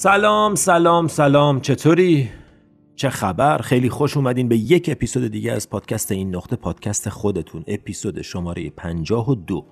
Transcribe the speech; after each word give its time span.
سلام 0.00 0.54
سلام 0.54 1.08
سلام 1.08 1.60
چطوری؟ 1.60 2.28
چه 2.96 3.10
خبر؟ 3.10 3.58
خیلی 3.58 3.88
خوش 3.88 4.16
اومدین 4.16 4.48
به 4.48 4.56
یک 4.56 4.88
اپیزود 4.92 5.28
دیگه 5.28 5.52
از 5.52 5.70
پادکست 5.70 6.12
این 6.12 6.36
نقطه 6.36 6.56
پادکست 6.56 7.08
خودتون 7.08 7.64
اپیزود 7.66 8.22
شماره 8.22 8.70
52 8.70 9.66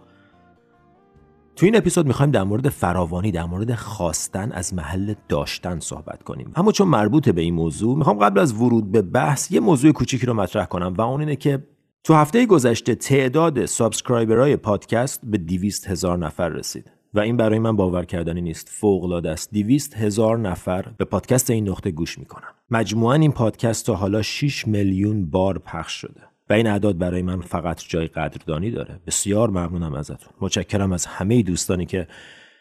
تو 1.57 1.67
این 1.67 1.77
اپیزود 1.77 2.07
می‌خوایم 2.07 2.31
در 2.31 2.43
مورد 2.43 2.69
فراوانی 2.69 3.33
در 3.33 3.45
مورد 3.45 3.75
خواستن 3.75 4.53
از 4.53 4.75
محل 4.75 5.15
داشتن 5.29 5.81
صحبت 5.81 6.23
کنیم 6.23 6.53
اما 6.57 6.73
چون 6.73 6.89
مربوط 6.89 7.29
به 7.29 7.41
این 7.41 7.55
موضوع 7.55 7.97
می‌خوام 7.97 8.19
قبل 8.19 8.41
از 8.41 8.53
ورود 8.53 8.93
به 8.93 9.03
بحث 9.03 9.53
یه 9.53 9.61
موضوع 9.61 9.93
کوچیکی 9.93 10.27
رو 10.27 10.35
مطرح 10.35 10.65
کنم 10.65 10.95
و 10.99 11.01
اون 11.01 11.21
اینه 11.21 11.37
که 11.37 11.67
تو 12.05 12.15
هفته 12.15 12.47
گذشته 12.47 12.95
تعداد 12.95 13.67
subscriber 13.67 14.42
های 14.42 14.57
پادکست 14.57 15.21
به 15.25 15.39
200 15.39 15.89
هزار 15.89 16.19
نفر 16.19 16.49
رسید 16.49 16.98
و 17.19 17.21
این 17.21 17.37
برای 17.37 17.59
من 17.59 17.77
باور 17.77 18.05
کردنی 18.05 18.41
نیست. 18.41 18.69
فوق 18.69 19.05
العاده 19.05 19.31
است. 19.31 19.53
200 19.53 19.97
هزار 19.97 20.39
نفر 20.39 20.85
به 20.97 21.05
پادکست 21.05 21.51
این 21.51 21.69
نقطه 21.69 21.91
گوش 21.91 22.19
می‌کنن. 22.19 22.49
مجموعا 22.71 23.15
این 23.15 23.33
پادکست 23.33 23.87
تا 23.87 23.95
حالا 23.95 24.23
6 24.23 24.69
میلیون 24.69 25.31
بار 25.31 25.59
پخش 25.59 25.93
شده 25.93 26.21
و 26.51 26.53
این 26.53 26.67
اعداد 26.67 26.99
برای 26.99 27.23
من 27.23 27.41
فقط 27.41 27.85
جای 27.89 28.07
قدردانی 28.07 28.71
داره. 28.71 29.01
بسیار 29.07 29.51
ممنونم 29.51 29.95
ازتون. 29.95 30.33
متشکرم 30.41 30.93
از 30.93 31.07
همه 31.07 31.43
دوستانی 31.43 31.87
که 31.87 32.09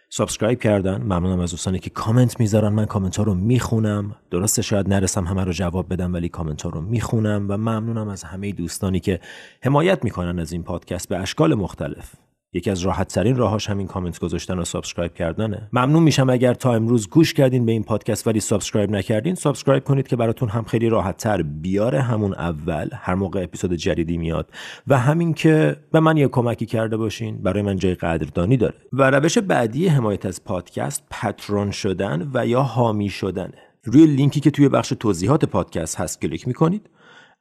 subscribe 0.09 0.59
کردن. 0.59 1.01
ممنونم 1.01 1.39
از 1.39 1.51
دوستانی 1.51 1.79
که 1.79 1.89
کامنت 1.89 2.39
می‌ذارن. 2.39 2.73
من 2.73 2.85
کامنت 2.85 3.17
ها 3.17 3.23
رو 3.23 3.33
می‌خونم. 3.33 4.15
درسته 4.31 4.61
شاید 4.61 4.89
نرسم 4.89 5.25
همه 5.25 5.43
رو 5.43 5.51
جواب 5.51 5.93
بدم 5.93 6.13
ولی 6.13 6.29
کامنت 6.29 6.61
ها 6.61 6.69
رو 6.69 6.81
می‌خونم 6.81 7.45
و 7.49 7.57
ممنونم 7.57 8.07
از 8.07 8.23
همه 8.23 8.51
دوستانی 8.51 8.99
که 8.99 9.19
حمایت 9.63 10.03
می‌کنن 10.03 10.39
از 10.39 10.51
این 10.51 10.63
پادکست 10.63 11.09
به 11.09 11.17
اشکال 11.17 11.53
مختلف. 11.53 12.15
یکی 12.57 12.71
از 12.71 12.81
راحت 12.81 13.07
ترین 13.07 13.35
راهاش 13.35 13.69
همین 13.69 13.87
کامنت 13.87 14.19
گذاشتن 14.19 14.59
و 14.59 14.65
subscribe 14.65 15.13
کردنه. 15.13 15.69
ممنون 15.73 16.03
میشم 16.03 16.29
اگر 16.29 16.53
تا 16.53 16.73
امروز 16.73 17.09
گوش 17.09 17.33
کردین 17.33 17.65
به 17.65 17.71
این 17.71 17.83
پادکست 17.83 18.27
ولی 18.27 18.39
subscribe 18.39 18.91
نکردین 18.91 19.35
subscribe 19.35 19.83
کنید 19.83 20.07
که 20.07 20.15
براتون 20.15 20.49
هم 20.49 20.63
خیلی 20.63 20.89
راحت 20.89 21.17
تر 21.17 21.41
بیاره 21.41 22.01
همون 22.01 22.33
اول. 22.33 22.89
هر 22.93 23.15
موقع 23.15 23.43
اپیزود 23.43 23.73
جدیدی 23.73 24.17
میاد. 24.17 24.49
و 24.87 24.99
همین 24.99 25.33
که 25.33 25.75
به 25.91 25.99
من 25.99 26.17
یه 26.17 26.27
کمکی 26.27 26.65
کرده 26.65 26.97
باشین. 26.97 27.37
برای 27.37 27.61
من 27.61 27.75
جای 27.75 27.95
قدردانی 27.95 28.57
داره. 28.57 28.75
و 28.93 29.11
روش 29.11 29.37
بعدی 29.37 29.87
حمایت 29.87 30.25
از 30.25 30.43
پادکست 30.43 31.03
پترون 31.11 31.71
شدن 31.71 32.31
و 32.33 32.47
یا 32.47 32.61
حامی 32.61 33.09
شدنه. 33.09 33.53
روی 33.83 34.05
لینکی 34.05 34.39
که 34.39 34.51
توی 34.51 34.69
بخش 34.69 34.93
توضیحات 34.99 35.45
پادکست 35.45 35.99
هست 35.99 36.21
کلیک 36.21 36.47
می‌کنید. 36.47 36.89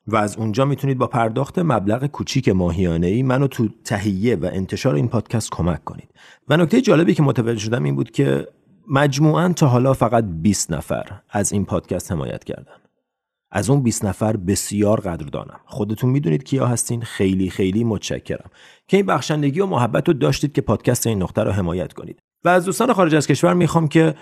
و 0.07 0.17
از 0.17 0.37
اونجا 0.37 0.65
می‌تونید 0.65 0.99
با 0.99 1.07
پرداخت 1.07 1.59
مبلغ 1.59 2.07
کوچیک 2.07 2.49
ماهیانه 2.49 3.07
ای 3.07 3.23
منو 3.23 3.47
تو 3.47 3.69
تهیه 3.85 4.37
و 4.37 4.51
انتشار 4.53 4.95
این 4.95 5.09
پادکست 5.09 5.51
کمک 5.51 5.85
کنید. 5.85 6.09
و 6.49 6.57
نکته 6.57 6.81
جالبی 6.81 7.15
که 7.15 7.23
متوجه 7.23 7.59
شدم 7.59 7.85
این 7.85 7.97
بود 7.97 8.11
که 8.11 8.49
مجموعا 8.91 9.53
تا 9.53 9.67
حالا 9.67 9.93
فقط 9.93 10.25
20 10.25 10.73
نفر 10.73 11.21
از 11.31 11.53
این 11.53 11.65
پادکست 11.65 12.13
حمایت 12.13 12.45
کردن. 12.45 12.77
از 13.51 13.71
اون 13.71 13.83
20 13.83 14.05
نفر 14.05 14.37
بسیار 14.37 15.01
قدردانم. 15.01 15.61
خودتون 15.65 16.11
می‌دونید 16.11 16.45
کیا 16.45 16.67
هستین. 16.67 17.03
خیلی 17.03 17.51
خیلی 17.51 17.85
متشکرم. 17.85 18.51
که 18.89 18.97
این 18.97 19.07
بخشندگی 19.07 19.61
و 19.61 19.67
محبت 19.67 20.09
رو 20.09 20.15
داشتید 20.15 20.53
که 20.53 20.61
پادکست 20.61 21.07
این 21.07 21.23
نقطه 21.23 21.43
رو 21.43 21.51
حمایت 21.51 21.93
کنید. 21.93 22.19
و 22.45 22.49
از 22.49 22.65
دوستان 22.65 22.93
خارج 22.93 23.15
از 23.15 23.27
کشور 23.27 23.55
می‌خوام 23.55 23.89
که 23.89 24.15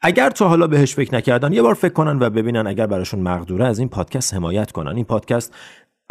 اگر 0.00 0.30
تا 0.30 0.48
حالا 0.48 0.66
بهش 0.66 0.94
فکر 0.94 1.14
نکردن 1.14 1.52
یه 1.52 1.62
بار 1.62 1.74
فکر 1.74 1.92
کنن 1.92 2.18
و 2.18 2.30
ببینن 2.30 2.66
اگر 2.66 2.86
براشون 2.86 3.20
مقدوره 3.20 3.66
از 3.66 3.78
این 3.78 3.88
پادکست 3.88 4.34
حمایت 4.34 4.72
کنن. 4.72 4.96
این 4.96 5.04
پادکست 5.04 5.54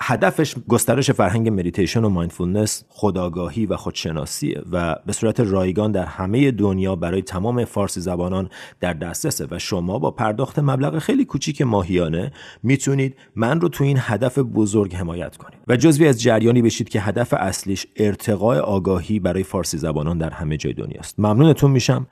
هدفش 0.01 0.56
گسترش 0.68 1.12
فرهنگ 1.12 1.50
مدیتیشن 1.50 2.03
و 2.03 2.09
mindfulness 2.09 2.84
خودآگاهی 2.90 3.66
و 3.66 3.75
خودشناسیه 3.75 4.62
و 4.72 4.96
به 5.06 5.13
صورت 5.13 5.40
رایگان 5.40 5.91
در 5.91 6.06
همه 6.06 6.51
دنیا 6.51 6.96
برای 6.96 7.22
تمام 7.22 7.66
فارسی 7.66 8.01
زبانان 8.01 8.50
در 8.79 8.94
دسترسه 8.94 9.47
و 9.51 9.59
شما 9.59 10.00
با 10.00 10.12
پرداخت 10.12 10.59
مبلغ 10.59 11.00
خیلی 11.00 11.25
کوچیک 11.25 11.62
ماهیانه 11.62 12.31
می‌تونید 12.63 13.16
من 13.35 13.62
رو 13.62 13.69
تو 13.69 13.84
این 13.84 13.97
هدف 14.00 14.40
بزرگ 14.40 14.96
حمایت 14.96 15.38
کنید. 15.38 15.59
و 15.67 15.75
جزوی 15.75 16.07
از 16.07 16.22
جریانی 16.22 16.62
بشید 16.62 16.90
که 16.90 17.02
هدف 17.02 17.34
اصلیش 17.34 17.88
ارتقاء 17.96 18.59
آگاهی 18.59 19.19
برای 19.19 19.44
فارسی 19.44 19.78
زبانان 19.78 20.17
در 20.17 20.29
همه 20.29 20.57
جای 20.57 20.73
دنیاست. 20.73 21.19
ممنونتون 21.19 21.72
میشم. 21.72 22.07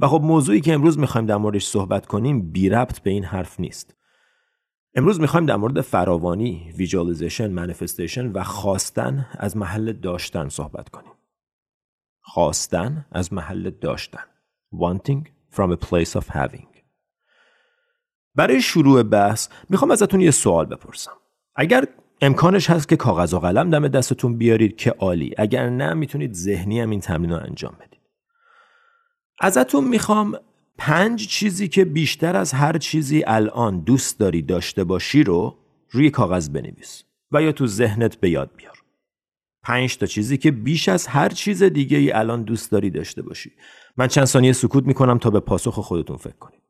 و 0.00 0.06
خب 0.06 0.20
موضوعی 0.24 0.60
که 0.60 0.72
امروز 0.72 0.98
می‌خوایم 0.98 1.26
در 1.26 1.36
موردش 1.36 1.66
صحبت 1.66 2.06
کنیم 2.06 2.50
بی 2.50 2.68
ربط 2.68 2.98
به 2.98 3.10
این 3.10 3.24
حرف 3.24 3.60
نیست 3.60 3.94
امروز 4.94 5.20
می‌خوایم 5.20 5.46
در 5.46 5.56
مورد 5.56 5.80
فراوانی، 5.80 6.72
visualization، 6.76 7.50
manifestation 7.50 8.32
و 8.32 8.42
خواستن 8.42 9.26
از 9.32 9.56
محل 9.56 9.92
داشتن 9.92 10.48
صحبت 10.48 10.88
کنیم. 10.88 11.12
خواستن 12.20 13.06
از 13.12 13.32
محل 13.32 13.70
داشتن. 13.70 14.24
Wanting 14.74 15.28
from 15.56 15.72
a 15.72 15.76
place 15.86 16.20
of 16.20 16.24
having. 16.24 16.66
برای 18.34 18.62
شروع 18.62 19.02
بحث 19.02 19.48
می‌خوام 19.68 19.90
ازتون 19.90 20.20
یه 20.20 20.30
سوال 20.30 20.64
بپرسم. 20.66 21.12
اگر 21.54 21.88
امکانش 22.20 22.70
هست 22.70 22.88
که 22.88 22.96
کاغذ 22.96 23.34
و 23.34 23.38
قلم 23.38 23.70
دم 23.70 23.88
دستتون 23.88 24.38
بیارید 24.38 24.76
که 24.76 24.90
عالی. 24.90 25.34
اگر 25.38 25.70
نه 25.70 25.94
می‌تونید 25.94 26.32
ذهنی 26.34 26.80
هم 26.80 26.90
این 26.90 27.00
تمرین 27.00 27.30
رو 27.30 27.36
انجام 27.36 27.76
بدید. 27.80 27.87
ازتون 29.40 29.88
می‌خوام 29.88 30.40
پنج 30.78 31.26
چیزی 31.26 31.68
که 31.68 31.84
بیشتر 31.84 32.36
از 32.36 32.52
هر 32.52 32.78
چیزی 32.78 33.24
الان 33.26 33.80
دوست 33.80 34.18
داری 34.18 34.42
داشته 34.42 34.84
باشی 34.84 35.24
رو 35.24 35.58
روی 35.90 36.10
کاغذ 36.10 36.48
بنویس 36.48 37.04
و 37.32 37.42
یا 37.42 37.52
تو 37.52 37.66
ذهنت 37.66 38.16
به 38.16 38.30
یاد 38.30 38.50
بیار. 38.56 38.82
پنج 39.62 39.96
تا 39.96 40.06
چیزی 40.06 40.38
که 40.38 40.50
بیش 40.50 40.88
از 40.88 41.06
هر 41.06 41.28
چیز 41.28 41.62
دیگه 41.62 41.98
ای 41.98 42.12
الان 42.12 42.42
دوست 42.42 42.70
داری 42.70 42.90
داشته 42.90 43.22
باشی. 43.22 43.52
من 43.96 44.08
چند 44.08 44.24
ثانیه 44.24 44.52
سکوت 44.52 44.84
می‌کنم 44.84 45.18
تا 45.18 45.30
به 45.30 45.40
پاسخ 45.40 45.78
خودتون 45.78 46.16
فکر 46.16 46.36
کنید. 46.36 46.62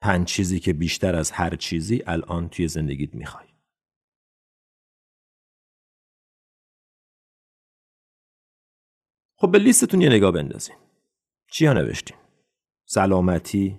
پنج 0.00 0.26
چیزی 0.26 0.60
که 0.60 0.72
بیشتر 0.72 1.16
از 1.16 1.30
هر 1.30 1.56
چیزی 1.56 2.02
الان 2.06 2.48
توی 2.48 2.68
زندگیت 2.68 3.14
می‌خوای. 3.14 3.57
خب 9.40 9.50
به 9.50 9.58
لیستتون 9.58 10.00
یه 10.00 10.08
نگاه 10.08 10.32
بندازین. 10.32 10.76
چیا 11.50 11.72
نوشتین؟ 11.72 12.16
سلامتی، 12.86 13.78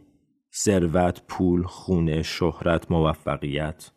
ثروت، 0.55 1.21
پول، 1.27 1.63
خونه، 1.63 2.23
شهرت، 2.23 2.91
موفقیت. 2.91 3.91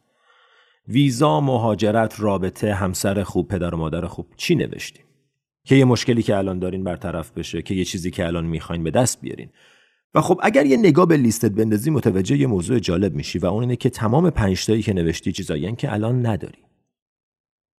ویزا، 0.89 1.41
مهاجرت، 1.41 2.21
رابطه، 2.21 2.75
همسر 2.75 3.23
خوب، 3.23 3.49
پدر 3.49 3.75
و 3.75 3.79
مادر 3.79 4.07
خوب. 4.07 4.27
چی 4.37 4.55
نوشتین؟ 4.55 5.05
که 5.65 5.75
یه 5.75 5.85
مشکلی 5.85 6.23
که 6.23 6.37
الان 6.37 6.59
دارین 6.59 6.85
برطرف 6.85 7.31
بشه 7.31 7.63
که 7.63 7.75
یه 7.75 7.85
چیزی 7.85 8.11
که 8.11 8.27
الان 8.27 8.47
می‌خواین 8.47 8.85
به 8.85 8.91
دست 8.91 9.21
بیارین. 9.21 9.49
و 10.15 10.21
خب 10.21 10.41
اگر 10.43 10.67
یه 10.67 10.77
نگاه 10.77 11.07
به 11.07 11.17
لیستت 11.17 11.53
بندازی 11.53 11.91
متوجه 11.91 12.37
یه 12.37 12.47
موضوع 12.47 12.79
جالب 12.79 13.15
میشی 13.15 13.39
و 13.39 13.47
اون 13.47 13.61
اینه 13.61 13.77
که 13.77 13.91
تمام 13.91 14.31
پنجتایی 14.31 14.83
که 14.83 14.93
نوشتی 14.93 15.33
چیزایی 15.33 15.77
که 15.77 15.93
الان 15.93 16.27
نداری. 16.27 16.59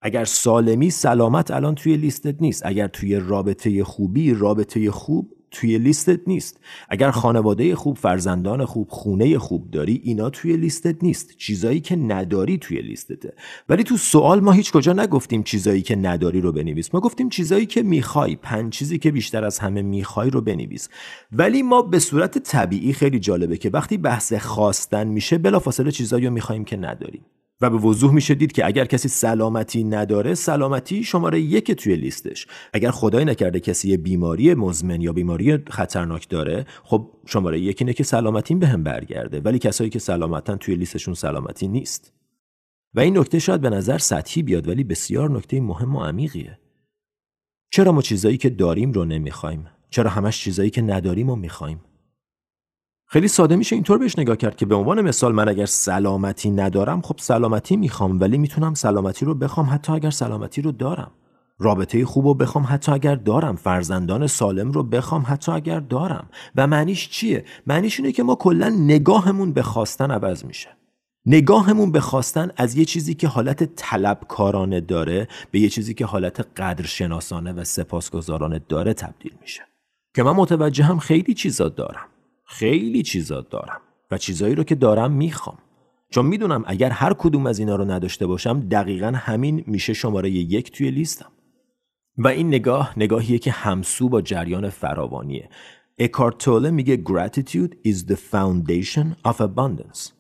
اگر 0.06 0.26
سالمی 0.26 0.90
سلامت 0.90 1.52
الان 1.52 1.76
توی 1.76 1.98
لیستت 1.98 2.42
نیست 2.42 2.66
اگر 2.66 2.88
توی 2.88 3.16
رابطه 3.16 3.84
خوبی 3.84 4.34
رابطه 4.34 4.92
خوب 4.92 5.34
توی 5.52 5.78
لیستت 5.78 6.20
نیست. 6.28 6.60
اگر 6.90 7.12
خانواده 7.12 7.76
خوب 7.76 7.98
فرزندان 7.98 8.66
خوب 8.66 8.88
خونه 8.90 9.38
خوب 9.38 9.72
داری 9.72 10.02
اینا 10.04 10.30
توی 10.30 10.58
لیستت 10.58 11.04
نیست. 11.04 11.38
چیزایی 11.38 11.80
که 11.80 11.96
نداری 11.96 12.58
توی 12.58 12.82
لیستته. 12.82 13.34
ولی 13.70 13.84
تو 13.84 13.98
سوال 13.98 14.40
ما 14.40 14.52
هیچ 14.52 14.72
کجا 14.72 14.94
نگفتیم 14.94 15.44
چیزایی 15.44 15.82
که 15.82 15.96
نداری 15.96 16.42
رو 16.42 16.52
بنویس. 16.52 16.94
ما 16.94 17.00
گفتیم 17.00 17.30
چیزایی 17.30 17.66
که 17.66 17.84
می‌خوای 17.84 18.36
پنج 18.36 18.74
چیزی 18.74 18.98
که 18.98 19.12
بیشتر 19.12 19.46
از 19.46 19.60
همه 19.60 19.82
می‌خوای 19.82 20.30
رو 20.30 20.42
بنویس. 20.42 20.90
ولی 21.32 21.62
ما 21.62 21.82
به 21.82 22.00
صورت 22.00 22.38
طبیعی 22.38 22.94
خیلی 22.94 23.20
جالبه 23.20 23.58
که 23.58 23.70
وقتی 23.70 23.98
بحث 23.98 24.34
خواستن 24.34 25.08
میشه 25.08 25.38
بلافاصله 25.38 25.92
چیزایی 25.92 26.26
رو 26.26 26.34
می‌خوایم 26.34 26.66
که 26.66 26.78
نداریم. 26.78 27.26
و 27.62 27.70
به 27.70 27.78
وضوح 27.78 28.14
میشه 28.14 28.36
دید 28.36 28.52
که 28.52 28.66
اگر 28.66 28.86
کسی 28.86 29.08
سلامتی 29.08 29.84
نداره 29.84 30.34
سلامتی 30.34 31.04
شماره 31.04 31.40
یک 31.42 31.72
توی 31.72 31.96
لیستش. 31.96 32.48
اگر 32.74 32.92
خدای 32.92 33.26
نکرده 33.26 33.60
کسی 33.60 33.98
بیماری 33.98 34.54
مزمن 34.54 35.02
یا 35.02 35.14
بیماری 35.14 35.58
خطرناک 35.58 36.30
داره 36.30 36.66
خب 36.84 37.10
شماره 37.26 37.60
یک 37.60 37.82
اینه 37.82 37.94
که 37.94 38.04
سلامتی 38.04 38.56
به 38.56 38.68
هم 38.68 38.84
برگرده. 38.84 39.40
ولی 39.40 39.60
کسایی 39.60 39.90
که 39.90 40.00
سلامتن 40.00 40.56
توی 40.56 40.76
لیستشون 40.76 41.14
سلامتی 41.14 41.68
نیست. 41.68 42.14
و 42.94 43.00
این 43.00 43.18
نکته 43.18 43.40
شاید 43.40 43.62
به 43.62 43.70
نظر 43.70 43.98
سطحی 43.98 44.44
بیاد 44.44 44.68
ولی 44.68 44.84
بسیار 44.84 45.30
نکته 45.30 45.62
مهم 45.62 45.96
و 45.96 46.04
عمیقیه. 46.04 46.60
چرا 47.72 47.92
ما 47.92 48.02
چیزایی 48.02 48.38
که 48.38 48.50
داریم 48.50 48.92
رو 48.92 49.06
نمی‌خوایم؟ 49.06 49.68
چرا 49.90 50.10
همش 50.10 50.42
چیزایی 50.42 50.70
که 50.70 50.82
نداریم 50.82 51.30
رو 51.30 51.36
می‌خوایم؟ 51.36 51.82
خیلی 53.14 53.28
ساده 53.28 53.56
میشه 53.56 53.76
اینطور 53.76 53.98
بهش 53.98 54.20
نگاه 54.20 54.36
کرد 54.36 54.56
که 54.56 54.66
به 54.66 54.76
عنوان 54.76 55.02
مثال 55.02 55.34
من 55.34 55.50
اگر 55.50 55.66
سلامتی 55.66 56.52
ندارم 56.52 57.02
خب 57.02 57.16
سلامتی 57.20 57.76
می‌خوام 57.76 58.20
ولی 58.20 58.38
می‌تونم 58.38 58.74
سلامتی 58.74 59.26
رو 59.26 59.36
بخوام 59.36 59.70
حتی 59.72 59.94
اگر 59.94 60.10
سلامتی 60.10 60.62
رو 60.62 60.72
دارم. 60.72 61.12
رابطه 61.60 62.06
خوب 62.06 62.28
رو 62.28 62.34
بخوام 62.34 62.66
حتی 62.70 62.92
اگر 62.92 63.16
دارم. 63.16 63.56
فرزندان 63.56 64.28
سالم 64.28 64.72
رو 64.72 64.84
بخوام 64.84 65.24
حتی 65.28 65.52
اگر 65.52 65.80
دارم. 65.80 66.30
و 66.56 66.68
معنیش 66.68 67.10
چیه؟ 67.10 67.46
معنیش 67.68 68.00
اینه 68.00 68.12
که 68.12 68.24
ما 68.24 68.36
کلا 68.36 68.70
نگاهمون 68.70 69.54
به 69.54 69.62
خواستن 69.62 70.12
عوض 70.12 70.46
میشه. 70.46 70.70
نگاهمون 71.26 71.92
به 71.92 72.00
خواستن 72.00 72.52
از 72.58 72.76
یه 72.76 72.86
چیزی 72.86 73.14
که 73.14 73.28
حالت 73.28 73.76
طلبکارانه 73.76 74.82
داره 74.82 75.28
به 75.52 75.60
یه 75.60 75.70
چیزی 75.70 75.94
که 75.94 76.06
حالت 76.06 76.40
قدرشناسانه 76.58 77.54
و 77.54 77.64
سپاسگزارانه 77.64 78.62
داره 78.70 78.94
تبدیل 78.94 79.34
میشه. 79.42 79.62
که 80.16 80.24
من 80.24 80.48
هم 80.80 81.00
خیلی 81.00 81.34
چیزا 81.34 81.70
دارم. 81.70 82.13
خیلی 82.54 83.04
چیزا 83.04 83.42
دارم 83.42 83.82
و 84.12 84.18
چیزایی 84.18 84.56
رو 84.56 84.64
که 84.64 84.76
دارم 84.76 85.12
می‌خوام. 85.12 85.58
چون 86.10 86.26
می‌دونم 86.26 86.64
اگر 86.68 86.90
هر 86.90 87.14
کدوم 87.14 87.46
از 87.48 87.60
اینا 87.60 87.76
رو 87.76 87.86
نداشته 87.86 88.28
باشم 88.28 88.60
دقیقا 88.60 89.12
همین 89.16 89.64
میشه 89.68 89.94
شماره 89.94 90.30
یک 90.30 90.72
توی 90.72 90.92
لیستم. 90.92 91.32
و 92.18 92.28
این 92.28 92.48
نگاه 92.48 92.94
نگاهیه 92.98 93.40
که 93.40 93.52
همسو 93.52 94.10
با 94.10 94.22
جریان 94.22 94.70
فراوانیه. 94.70 95.50
اکارتوله 95.98 96.72
میگه 96.72 97.04
gratitude 97.04 97.72
is 97.88 97.98
the 98.12 98.18
foundation 98.32 99.32
of 99.32 99.36
abundance. 99.36 100.12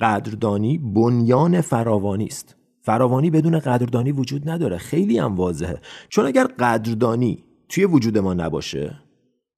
قدردانی 0.00 0.78
بنیان 0.78 1.60
فراوانی 1.60 2.26
است. 2.26 2.56
فراوانی 2.80 3.30
بدون 3.30 3.58
قدردانی 3.58 4.12
وجود 4.12 4.50
نداره. 4.50 4.78
خیلی 4.78 5.18
هم 5.18 5.36
واضحه. 5.36 5.80
چون 6.08 6.26
اگر 6.26 6.44
قدردانی 6.44 7.44
توی 7.68 7.84
وجود 7.84 8.18
ما 8.18 8.34
نباشه 8.34 8.98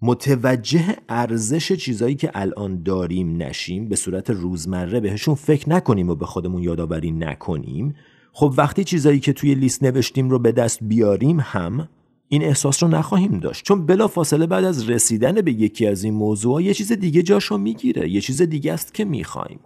متوجه 0.06 0.96
ارزش 1.08 1.72
چیزایی 1.72 2.14
که 2.14 2.30
الان 2.34 2.82
داریم 2.82 3.42
نشیم 3.42 3.88
به 3.88 3.96
صورت 3.96 4.30
روزمره 4.30 5.00
بهشون 5.00 5.34
فکر 5.34 5.70
نکنیم 5.70 6.08
و 6.08 6.14
به 6.14 6.26
خودمون 6.26 6.62
یادآوری 6.62 7.10
نکنیم 7.10 7.94
خب 8.32 8.54
وقتی 8.56 8.84
چیزایی 8.84 9.20
که 9.20 9.32
توی 9.32 9.54
لیست 9.54 9.82
نوشتیم 9.82 10.30
رو 10.30 10.38
به 10.38 10.52
دست 10.52 10.78
بیاریم 10.82 11.40
هم 11.40 11.88
این 12.28 12.42
احساس 12.42 12.82
رو 12.82 12.88
نخواهیم 12.88 13.38
داشت. 13.38 13.64
چون 13.64 13.86
بلا 13.86 14.08
فاصله 14.08 14.46
بعد 14.46 14.64
از 14.64 14.90
رسیدن 14.90 15.40
به 15.40 15.52
یکی 15.52 15.86
از 15.86 16.04
این 16.04 16.14
موضوع 16.14 16.62
یه 16.62 16.74
چیز 16.74 16.92
دیگه 16.92 17.22
جاشو 17.22 17.58
می‌گیره 17.58 18.10
یه 18.10 18.20
چیز 18.20 18.42
دیگه 18.42 18.72
است 18.72 18.94
که 18.94 19.04
می‌خوایم. 19.04 19.60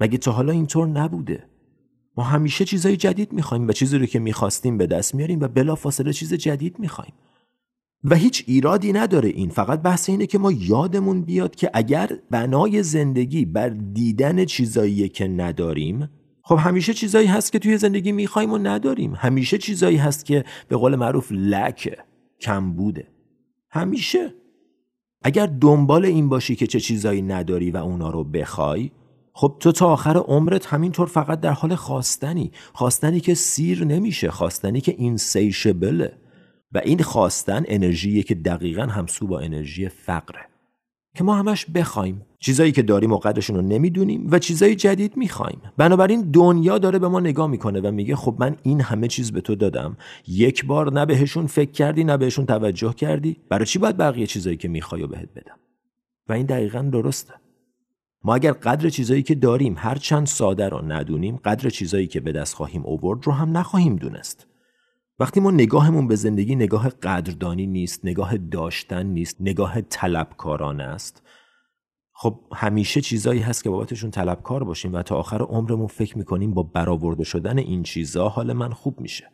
مگه 0.00 0.18
تا 0.18 0.32
حالا 0.32 0.52
اینطور 0.52 0.86
نبوده؟ 0.86 1.44
ما 2.16 2.24
همیشه 2.24 2.64
چیزای 2.64 2.96
جدید 2.96 3.32
می‌خوایم 3.32 3.68
و 3.68 3.72
چیزی 3.72 3.98
رو 3.98 4.06
که 4.06 4.18
می‌خواستیم 4.18 4.78
به 4.78 4.86
دست 4.86 5.14
میاریم 5.14 5.40
و 5.40 5.48
بلا 5.48 5.74
فاصله 5.74 6.12
چیز 6.12 6.34
جدید 6.34 6.78
می‌خوایم. 6.78 7.12
و 8.04 8.14
هیچ 8.14 8.44
ایرادی 8.46 8.92
نداره 8.92 9.28
این. 9.28 9.50
فقط 9.50 9.82
بحث 9.82 10.08
اینه 10.08 10.26
که 10.26 10.38
ما 10.38 10.52
یادمون 10.52 11.22
بیاد 11.22 11.56
که 11.56 11.70
اگر 11.74 12.18
بنای 12.30 12.82
زندگی 12.82 13.44
بر 13.44 13.68
دیدن 13.68 14.44
چیزایی 14.44 15.08
که 15.08 15.28
نداریم 15.28 16.08
خب 16.48 16.56
همیشه 16.56 16.94
چیزایی 16.94 17.26
هست 17.26 17.52
که 17.52 17.58
توی 17.58 17.78
زندگی 17.78 18.12
می‌خوایم 18.12 18.52
و 18.52 18.58
نداریم. 18.58 19.14
همیشه 19.16 19.58
چیزایی 19.58 19.96
هست 19.96 20.24
که 20.24 20.44
به 20.68 20.76
قول 20.76 20.96
معروف 20.96 21.32
لکه 21.32 21.96
کم 22.40 22.72
بوده 22.72 23.08
همیشه. 23.70 24.34
اگر 25.22 25.46
دنبال 25.46 26.04
این 26.04 26.28
باشی 26.28 26.56
که 26.56 26.66
چه 26.66 26.80
چیزایی 26.80 27.22
نداری 27.22 27.70
و 27.70 27.76
اونا 27.76 28.10
رو 28.10 28.24
بخوای 28.24 28.90
خب 29.32 29.56
تو 29.60 29.72
تا 29.72 29.86
آخر 29.86 30.16
عمرت 30.16 30.66
همینطور 30.66 31.06
فقط 31.06 31.40
در 31.40 31.52
حال 31.52 31.74
خواستنی. 31.74 32.52
خواستنی 32.72 33.20
که 33.20 33.34
سیر 33.34 33.84
نمیشه 33.84 34.30
خواستنی 34.30 34.80
که 34.80 34.94
اینسیشبله 34.98 36.12
و 36.72 36.78
این 36.78 37.02
خواستن 37.02 37.64
انرژیه 37.66 38.22
که 38.22 38.34
دقیقا 38.34 38.82
همسو 38.82 39.26
با 39.26 39.40
انرژی 39.40 39.88
فقره. 39.88 40.40
که 41.14 41.24
ما 41.24 41.34
همش 41.34 41.66
بخوایم. 41.66 42.22
چیزایی 42.38 42.72
که 42.72 42.82
داریم 42.82 43.12
و 43.12 43.16
قدرشون 43.16 43.56
رو 43.56 43.62
نمی‌دونیم 43.62 44.26
و 44.30 44.38
چیزایی 44.38 44.74
جدید 44.74 45.16
می‌خوایم. 45.16 45.60
بنابراین 45.76 46.30
دنیا 46.30 46.78
داره 46.78 46.98
به 46.98 47.08
ما 47.08 47.20
نگاه 47.20 47.46
می‌کنه 47.46 47.80
و 47.80 47.90
میگه 47.90 48.16
خب 48.16 48.36
من 48.38 48.56
این 48.62 48.80
همه 48.80 49.08
چیز 49.08 49.32
به 49.32 49.40
تو 49.40 49.54
دادم. 49.54 49.96
یک 50.28 50.64
بار 50.64 50.92
نه 50.92 51.06
بهشون 51.06 51.46
فکر 51.46 51.70
کردی 51.70 52.04
نه 52.04 52.16
بهشون 52.16 52.46
توجه 52.46 52.92
کردی. 52.92 53.36
برای 53.48 53.66
چی 53.66 53.78
باید 53.78 53.96
بقیه 53.96 54.26
چیزایی 54.26 54.56
که 54.56 54.68
می‌خوای 54.68 55.02
و 55.02 55.06
بهت 55.06 55.28
بدم؟ 55.36 55.56
و 56.28 56.32
این 56.32 56.46
دقیقا 56.46 56.82
درسته. 56.82 57.34
ما 58.24 58.34
اگر 58.34 58.52
قدر 58.52 58.88
چیزایی 58.88 59.22
که 59.22 59.34
داریم 59.34 59.74
هر 59.78 59.94
چند 59.94 60.26
ساده 60.26 60.68
رو 60.68 60.92
ندونیم 60.92 61.36
قدر 61.36 61.70
چیزایی 61.70 62.06
که 62.06 62.20
به 62.20 62.32
دست 62.32 62.54
خواهیم 62.54 62.86
اوورد 62.86 63.26
رو 63.26 63.32
هم 63.32 63.56
نخواهیم 63.56 63.96
دونست. 63.96 64.46
وقتی 65.20 65.40
ما 65.40 65.50
نگاهمون 65.50 66.08
به 66.08 66.16
زندگی 66.16 66.56
نگاه 66.56 66.88
قدردانی 66.88 67.66
نیست 67.66 68.04
نگاه 68.04 68.36
داشتن 68.36 69.06
نیست 69.06 69.36
نگاه 69.40 69.80
طلبکارانه 69.80 70.82
است 70.82 71.22
خب 72.12 72.40
همیشه 72.54 73.00
چیزایی 73.00 73.40
هست 73.40 73.64
که 73.64 73.70
بابتشون 73.70 74.10
طلبکار 74.10 74.64
باشیم 74.64 74.94
و 74.94 75.02
تا 75.02 75.16
آخر 75.16 75.42
عمرمون 75.42 75.86
فکر 75.86 76.18
می‌کنیم 76.18 76.54
با 76.54 76.62
برآورده 76.62 77.24
شدن 77.24 77.58
این 77.58 77.82
چیزا 77.82 78.28
حال 78.28 78.52
من 78.52 78.72
خوب 78.72 79.00
میشه. 79.00 79.30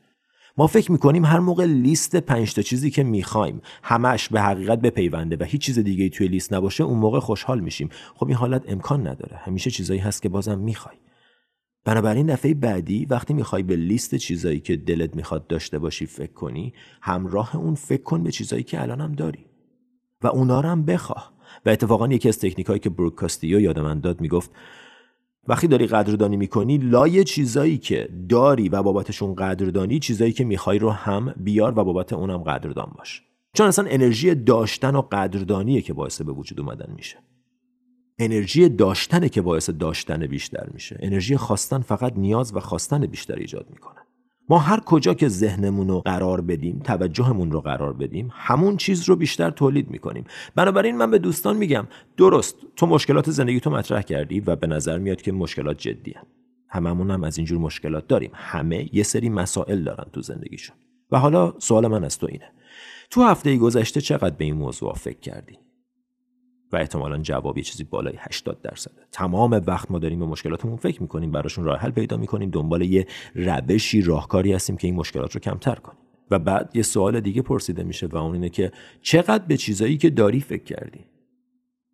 ما 0.57 0.67
فکر 0.67 0.93
می‌کنیم 0.93 1.25
هر 1.25 1.39
موقع 1.39 1.65
لیست 1.65 2.17
پنج 2.17 2.55
تا 2.55 2.63
چیزی 2.63 2.91
که 2.91 3.03
می‌خوایم 3.03 3.61
همش 3.83 4.29
به 4.29 4.41
حقیقت 4.41 4.81
بپیونده 4.81 5.37
و 5.41 5.45
هیچ 5.45 5.61
چیز 5.61 5.79
دیگه 5.79 6.09
توی 6.09 6.29
لیست 6.29 6.53
نباشه 6.53 6.85
اون 6.85 6.99
موقع 6.99 7.21
خوشحال 7.21 7.61
میشیم. 7.61 7.89
خب 8.15 8.27
این 8.27 8.37
حالت 8.37 8.63
امکان 8.69 9.07
نداره. 9.07 9.37
همیشه 9.37 9.71
چیزایی 9.71 10.01
هست 10.01 10.23
که 10.23 10.29
بازم 10.29 10.59
می‌خوای 10.59 10.97
بنابراین 11.85 12.27
دفعه 12.27 12.55
بعدی 12.55 13.07
وقتی 13.07 13.35
می‌خوای 13.35 13.63
به 13.63 13.77
لیست 13.77 14.15
چیزایی 14.15 14.61
که 14.61 14.77
دلت 14.77 15.17
می‌خواد 15.17 15.47
داشته 15.47 15.79
باشی 15.79 16.07
فکر 16.07 16.33
کنی 16.33 16.73
همراه 17.01 17.57
اون 17.57 17.75
فکر 17.75 18.03
کن 18.03 18.23
به 18.23 18.31
چیزایی 18.31 18.63
که 18.63 18.83
الان 18.83 19.01
هم 19.01 19.13
داری. 19.13 19.47
و 20.23 20.27
اونا 20.27 20.61
رو 20.61 20.69
هم 20.69 20.85
بخواه. 20.85 21.33
و 21.67 21.71
اتفاقا 21.71 22.09
یکی 22.09 22.29
از 22.29 22.39
تکنیک 22.39 22.83
که 22.83 22.91
بروک 22.91 23.15
کاستیو 23.15 23.61
یاد 23.61 23.79
من 23.79 24.01
داد 24.01 24.21
می‌گفت 24.21 24.51
وقتی 25.49 25.69
داری 25.69 25.87
قدردانی 25.87 26.37
می‌کنی 26.37 26.79
لای 26.79 27.25
چیزایی 27.25 27.79
که 27.79 28.09
داری 28.29 28.69
و 28.69 28.83
بابتشون 28.83 29.35
قدردانی 29.35 29.99
چیزایی 29.99 30.33
که 30.33 30.45
می‌خوای 30.45 30.79
رو 30.79 30.91
هم 30.91 31.35
بیار 31.37 31.79
و 31.79 31.85
بابت 31.85 32.13
اونم 32.13 32.39
قدردان 32.39 32.93
باش. 32.99 33.23
چون 33.53 33.67
اصلا 33.67 33.85
انرژی 33.89 34.35
داشتن 34.35 34.97
و 34.97 35.03
قدردانیه 35.03 35.81
که 35.81 35.93
باعث 35.93 36.23
به 36.23 36.33
وجود 36.33 36.61
اومدن 36.61 36.93
میشه. 36.97 37.17
انرژی 38.19 38.69
داشتنه 38.69 39.29
که 39.29 39.43
باعث 39.43 39.71
داشتن 39.71 40.27
بیشتر 40.27 40.67
میشه. 40.75 40.99
انرژی 41.01 41.37
خواستن 41.37 41.81
فقط 41.81 42.13
نیاز 42.17 42.57
و 42.57 42.61
خواستن 42.61 43.07
بیشتر 43.07 43.35
ایجاد 43.35 43.67
می‌کنه. 43.71 44.01
ما 44.49 44.59
هر 44.59 44.81
کجا 44.81 45.15
که 45.15 45.29
ذهنمون 45.29 45.89
رو 45.89 46.01
قرار 46.01 46.41
بدیم 46.41 46.81
توجهمون 46.85 47.53
رو 47.53 47.61
قرار 47.61 47.93
بدیم 47.93 48.29
همون 48.33 48.77
چیز 48.77 49.09
رو 49.09 49.17
بیشتر 49.17 49.51
تولید 49.51 49.91
می‌کنیم. 49.91 50.25
بنابراین 50.55 50.97
من 50.97 51.11
به 51.11 51.19
دوستان 51.19 51.57
میگم 51.57 51.87
درست 52.17 52.57
تو 52.77 52.87
مشکلات 52.87 53.31
زندگی 53.31 53.61
تو 53.61 53.71
مطرح 53.71 54.03
کردی 54.03 54.41
و 54.41 54.57
به 54.57 54.67
نظر 54.67 54.99
میاد 54.99 55.23
که 55.23 55.33
مشکلات 55.33 55.79
جدی 55.79 56.13
هن. 56.13 56.27
هممون 56.69 57.11
هم 57.11 57.25
از 57.25 57.39
اینجور 57.39 57.59
مشکلات 57.59 58.07
داریم. 58.07 58.31
همه 58.35 58.89
یه 58.93 59.03
سری 59.03 59.29
مسائل 59.29 59.85
دارن 59.85 60.07
تو 60.13 60.23
زندگیشون. 60.23 60.77
و 61.11 61.19
حالا 61.19 61.55
سوال 61.59 61.87
من 61.87 62.05
از 62.05 62.19
تو 62.19 62.27
اینه. 62.31 62.53
تو 63.11 63.23
هفته 63.23 63.57
گذشته 63.57 64.01
چقدر 64.01 64.37
به 64.37 64.45
این 64.45 64.55
موضوع 64.55 64.95
فکر 64.95 65.21
کردی؟ 65.21 65.59
و 66.75 66.77
احتمالا 66.77 67.19
جوابی 67.19 67.63
چیزی 67.63 67.85
بالای 67.85 68.15
80 68.19 68.61
درصده. 68.63 68.95
تمام 69.13 69.63
وقت 69.67 69.91
ما 69.91 69.99
داریم 69.99 70.19
به 70.19 70.27
مشکلاتمون 70.27 70.77
فکر 70.77 71.03
می‌کنیم 71.03 71.31
براشون 71.31 71.65
راه 71.65 71.79
حل 71.79 71.91
پیدا 71.91 72.17
می‌کنیم 72.17 72.51
دنبال 72.51 72.83
یه 72.83 73.07
روشی 73.35 74.03
راهکاری 74.03 74.53
هستیم 74.53 74.77
که 74.77 74.87
این 74.87 74.97
مشکلات 74.97 75.35
رو 75.35 75.41
کمتر 75.41 75.75
کنیم. 75.75 75.99
و 76.31 76.39
بعد 76.39 76.71
یه 76.75 76.83
سوال 76.83 77.21
دیگه 77.21 77.43
پرسیده 77.43 77.83
میشه 77.83 78.07
و 78.07 78.17
اون 78.17 78.33
اینه 78.35 78.49
که 78.49 78.73
چقدر 79.03 79.45
به 79.45 79.57
چیزایی 79.57 79.97
که 79.97 80.11
داری 80.11 80.41
فکر 80.41 80.65
کردی؟ 80.65 81.05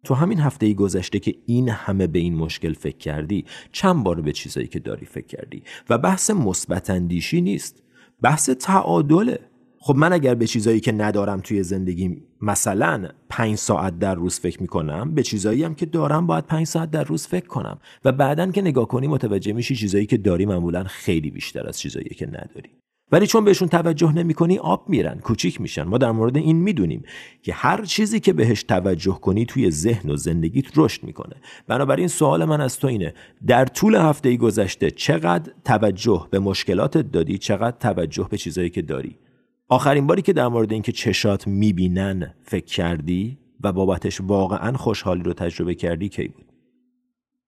تو 0.04 0.14
همین 0.14 0.40
هفته 0.40 0.66
ای 0.66 0.74
گذشته 0.74 1.18
که 1.18 1.34
این 1.46 1.68
همه 1.68 2.06
به 2.06 2.18
این 2.18 2.34
مشکل 2.34 2.72
فکر 2.72 2.96
کردی 2.96 3.44
چند 3.72 4.04
بار 4.04 4.20
به 4.20 4.32
چیزایی 4.32 4.66
که 4.66 4.78
داری 4.78 5.06
فکر 5.06 5.26
کردی؟ 5.26 5.62
و 5.90 5.98
بحث 5.98 6.30
مثبت 6.30 6.90
نیست. 6.90 7.82
بحث 8.22 8.50
تعادله. 8.50 9.38
خب 9.78 9.96
من 9.96 10.12
اگر 10.12 10.34
به 10.34 10.46
چیزایی 10.46 10.80
که 10.80 10.92
ندارم 10.92 11.40
توی 11.40 11.62
زندگی 11.62 12.22
مثلا 12.40 13.08
پنج 13.30 13.56
ساعت 13.56 13.98
در 13.98 14.14
روز 14.14 14.40
فکر 14.40 14.62
می‌کنم 14.62 15.14
به 15.14 15.22
چیزایی 15.22 15.64
هم 15.64 15.74
که 15.74 15.86
دارم 15.86 16.26
باید 16.26 16.46
پنج 16.46 16.66
ساعت 16.66 16.90
در 16.90 17.04
روز 17.04 17.26
فکر 17.26 17.46
کنم. 17.46 17.78
و 18.04 18.12
بعدا 18.12 18.50
که 18.50 18.62
نگاه 18.62 18.88
کنی 18.88 19.06
متوجه 19.06 19.52
میشی 19.52 19.76
چیزایی 19.76 20.06
که 20.06 20.16
داری 20.16 20.46
معمولا 20.46 20.84
خیلی 20.84 21.30
بیشتر 21.30 21.68
از 21.68 21.80
چیزایی 21.80 22.08
که 22.08 22.26
نداری. 22.26 22.70
ولی 23.12 23.26
چون 23.26 23.44
بهشون 23.44 23.68
توجه 23.68 24.12
نمی‌کنی 24.12 24.58
آب 24.58 24.88
میرن 24.88 25.18
کوچیک 25.18 25.60
میشن. 25.60 25.82
ما 25.82 25.98
در 25.98 26.10
مورد 26.10 26.36
این 26.36 26.56
می‌دونیم 26.56 27.02
که 27.42 27.52
هر 27.52 27.84
چیزی 27.84 28.20
که 28.20 28.32
بهش 28.32 28.62
توجه 28.62 29.20
کنی 29.20 29.46
توی 29.46 29.70
ذهن 29.70 30.10
و 30.10 30.16
زندگیت 30.16 30.64
رشد 30.76 31.04
می‌کنه. 31.04 31.36
بنابراین 31.66 32.08
سوال 32.08 32.44
من 32.44 32.60
از 32.60 32.78
تو 32.78 32.86
اینه 32.88 33.14
در 33.46 33.64
طول 33.64 33.94
هفته 33.94 34.36
گذشته 34.36 34.90
چقدر 34.90 35.52
توجه 35.64 36.26
به 36.30 36.38
مشکلاتت 36.38 37.12
دادی؟ 37.12 37.38
چقدر 37.38 37.76
توجه 37.80 38.28
به 38.30 38.38
چیزایی 38.38 38.70
که 38.70 38.82
داری؟ 38.82 39.16
آخرین 39.70 40.06
باری 40.06 40.22
که 40.22 40.32
در 40.32 40.48
مورد 40.48 40.72
اینکه 40.72 40.92
چشات 40.92 41.46
می‌بینن 41.46 42.34
فکر 42.42 42.64
کردی 42.64 43.38
و 43.60 43.72
بابتش 43.72 44.20
واقعا 44.20 44.76
خوشحالی 44.76 45.22
رو 45.22 45.32
تجربه 45.32 45.74
کردی 45.74 46.08
کی 46.08 46.28
بود؟ 46.28 46.44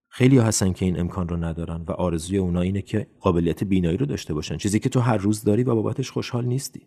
خیلی 0.09 0.39
هستن 0.39 0.73
که 0.73 0.85
این 0.85 1.01
امکان 1.01 1.29
رو 1.29 1.37
ندارن 1.37 1.85
و 1.89 1.93
آرزوی 1.93 2.39
اونا 2.39 2.61
اینه 2.61 2.83
که 2.83 3.07
قابلیت 3.21 3.65
بینایی 3.65 3.97
رو 3.97 4.07
داشته 4.07 4.35
باشن 4.35 4.57
چیزی 4.57 4.79
که 4.79 4.89
تو 4.89 5.01
هر 5.01 5.17
روز 5.17 5.45
داری 5.45 5.63
و 5.63 5.75
بابتش 5.75 6.11
خوشحال 6.11 6.45
نیستی. 6.45 6.87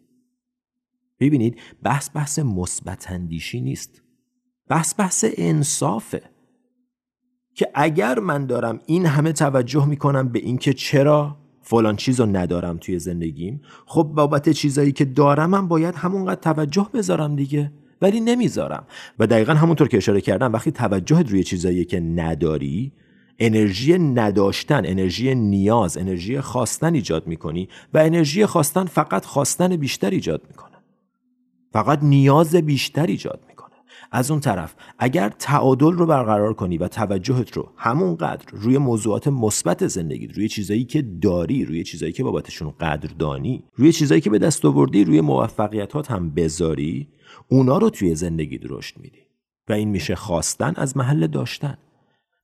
ببینید 1.19 1.59
بحث 1.83 2.09
بحث 2.15 2.39
مثبت 2.39 3.11
اندیشی 3.11 3.61
نیست. 3.61 4.01
بحث 4.69 4.99
بحث 4.99 5.25
انصافه. 5.37 6.21
که 7.55 7.67
اگر 7.73 8.19
من 8.19 8.45
دارم 8.45 8.79
این 8.85 9.05
همه 9.05 9.31
توجه 9.31 9.85
می‌کنم 9.87 10.29
به 10.29 10.39
اینکه 10.39 10.73
چرا 10.73 11.37
فلان 11.67 11.95
چیز 11.95 12.19
رو 12.19 12.25
ندارم 12.25 12.77
توی 12.77 12.99
زندگیم. 12.99 13.61
خب 13.85 14.03
بابت 14.03 14.49
چیزایی 14.49 14.91
که 14.91 15.05
دارم 15.05 15.53
هم 15.53 15.67
باید 15.67 15.95
همونقدر 15.95 16.41
توجه 16.41 16.89
بذارم 16.93 17.35
دیگه. 17.35 17.71
ولی 18.01 18.19
نمی‌ذارم. 18.19 18.83
و 19.19 19.27
دقیقا 19.27 19.53
همونطور 19.53 19.87
که 19.87 19.97
اشاره 19.97 20.21
کردم 20.21 20.53
وقتی 20.53 20.71
توجهت 20.71 21.29
روی 21.29 21.43
چیزایی 21.43 21.85
که 21.85 21.99
نداری 21.99 22.91
انرژی 23.39 23.97
نداشتن 23.97 24.81
انرژی 24.85 25.35
نیاز 25.35 25.97
انرژی 25.97 26.41
خواستن 26.41 26.93
ایجاد 26.93 27.27
می‌کنی 27.27 27.69
و 27.93 27.97
انرژی 27.97 28.45
خواستن 28.45 28.85
فقط 28.85 29.25
خواستن 29.25 29.75
بیشتر 29.75 30.09
ایجاد 30.09 30.41
می‌کنه. 30.47 30.75
فقط 31.73 32.03
نیاز 32.03 32.55
بیشتر 32.55 33.05
ایجاد 33.05 33.39
می‌کنه. 33.39 33.54
از 34.11 34.31
اون 34.31 34.39
طرف 34.39 34.75
اگر 34.99 35.29
تعادل 35.29 35.91
رو 35.91 36.05
برقرار 36.05 36.53
کنی 36.53 36.77
و 36.77 36.87
توجهت 36.87 37.57
رو 37.57 37.71
همونقدر 37.77 38.45
روی 38.51 38.77
موضوعات 38.77 39.27
مثبت 39.27 39.87
زندگی 39.87 40.27
روی 40.27 40.47
چیزایی 40.47 40.85
که 40.85 41.01
داری 41.01 41.65
روی 41.65 41.83
چیزایی 41.83 42.11
که 42.11 42.23
بابتشون 42.23 42.71
قدردانی 42.71 43.63
روی 43.75 43.91
چیزایی 43.91 44.21
که 44.21 44.29
به 44.29 44.39
دست 44.39 44.65
آوردی 44.65 45.03
روی 45.03 45.21
موفقیتات 45.21 46.11
هم 46.11 46.29
بذاری 46.29 47.07
اونا 47.47 47.77
رو 47.77 47.89
توی 47.89 48.15
زندگی 48.15 48.59
رشد 48.63 48.99
میدی. 48.99 49.19
و 49.69 49.73
این 49.73 49.89
میشه 49.89 50.15
خواستن 50.15 50.73
از 50.75 50.97
محل 50.97 51.27
داشتن. 51.27 51.77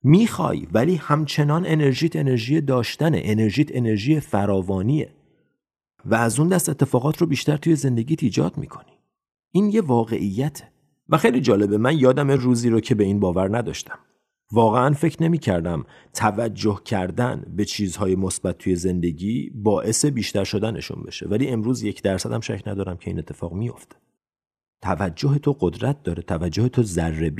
می‌خوای 0.02 0.66
ولی 0.72 0.94
همچنان 0.94 1.66
انرژیت 1.66 2.16
انرژی 2.16 2.60
داشتنه. 2.60 3.20
انرژیت 3.24 3.76
انرژی 3.76 4.20
فراوانیه. 4.20 5.12
و 6.04 6.14
از 6.14 6.40
اون 6.40 6.48
دست 6.48 6.68
اتفاقات 6.68 7.18
رو 7.18 7.26
بیشتر 7.26 7.56
توی 7.56 7.76
زندگیت 7.76 8.22
ایجاد 8.22 8.56
می‌کنی. 8.56 8.92
این 9.52 9.70
یه 9.70 9.80
واقعیته. 9.80 10.71
و 11.12 11.16
خیلی 11.16 11.40
جالبه 11.40 11.78
من 11.78 11.98
یادم 11.98 12.30
روزی 12.30 12.70
رو 12.70 12.80
که 12.80 12.94
به 12.94 13.04
این 13.04 13.20
باور 13.20 13.58
نداشتم. 13.58 13.98
واقعا 14.52 14.94
فکر 14.94 15.22
نمی 15.22 15.38
کردم 15.38 15.84
توجه 16.14 16.80
کردن 16.84 17.44
به 17.56 17.64
چیزهای 17.64 18.16
مثبت 18.16 18.58
توی 18.58 18.76
زندگی 18.76 19.50
باعث 19.54 20.04
بیشتر 20.04 20.44
شدنشون 20.44 21.02
بشه. 21.02 21.28
ولی 21.28 21.48
امروز 21.48 21.82
یک 21.82 22.02
درصد 22.02 22.32
هم 22.32 22.40
شک 22.40 22.62
ندارم 22.66 22.96
که 22.96 23.10
این 23.10 23.18
اتفاق 23.18 23.52
میافته. 23.52 23.96
توجه 24.82 25.38
تو 25.38 25.56
قدرت 25.60 26.02
داره. 26.02 26.22
توجه 26.22 26.68
تو 26.68 26.82
ذره 26.82 27.30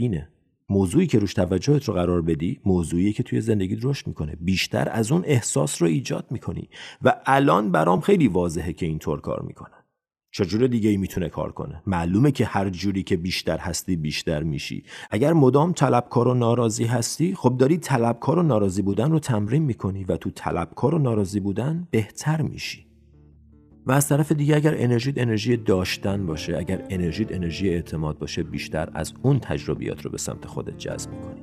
موضوعی 0.68 1.06
که 1.06 1.18
روش 1.18 1.34
توجهت 1.34 1.84
رو 1.84 1.94
قرار 1.94 2.22
بدی 2.22 2.60
موضوعی 2.64 3.12
که 3.12 3.22
توی 3.22 3.40
زندگی 3.40 3.78
رشد 3.82 4.06
می‌کنه. 4.06 4.36
بیشتر 4.40 4.88
از 4.92 5.12
اون 5.12 5.22
احساس 5.26 5.82
رو 5.82 5.88
ایجاد 5.88 6.26
می‌کنی. 6.30 6.68
و 7.02 7.20
الان 7.26 7.72
برام 7.72 8.00
خیلی 8.00 8.28
واضحه 8.28 8.72
که 8.72 8.86
اینطور 8.86 9.20
کار 9.20 9.42
می‌کنه 9.42 9.81
چجور 10.34 10.66
دیگه 10.66 10.90
ای 10.90 10.96
می‌تونه 10.96 11.28
کار 11.28 11.52
کنه؟ 11.52 11.82
معلومه 11.86 12.30
که 12.30 12.44
هر 12.44 12.70
جوری 12.70 13.02
که 13.02 13.16
بیشتر 13.16 13.58
هستی 13.58 13.96
بیشتر 13.96 14.42
میشی. 14.42 14.84
اگر 15.10 15.32
مدام 15.32 15.72
طلبکار 15.72 16.28
و 16.28 16.34
ناراضی 16.34 16.84
هستی 16.84 17.34
خب 17.34 17.56
داری 17.58 17.76
طلبکار 17.78 18.38
و 18.38 18.42
ناراضی 18.42 18.82
بودن 18.82 19.10
رو 19.10 19.18
تمرین 19.18 19.62
می‌کنی 19.62 20.04
و 20.04 20.16
تو 20.16 20.30
طلبکار 20.30 20.94
و 20.94 20.98
ناراضی 20.98 21.40
بودن 21.40 21.88
بهتر 21.90 22.42
میشی. 22.42 22.86
و 23.86 23.92
از 23.92 24.08
طرف 24.08 24.32
دیگه 24.32 24.56
اگر 24.56 24.74
انرژیت 24.76 25.18
انرژی 25.18 25.56
داشتن 25.56 26.26
باشه 26.26 26.56
اگر 26.56 26.86
انرژیت 26.90 27.32
انرژی 27.32 27.68
اعتماد 27.68 28.18
باشه 28.18 28.42
بیشتر 28.42 28.88
از 28.94 29.12
اون 29.22 29.38
تجربیات 29.38 30.02
رو 30.02 30.10
به 30.10 30.18
سمت 30.18 30.46
خودت 30.46 30.78
جذب 30.78 31.10
می‌کنی. 31.10 31.42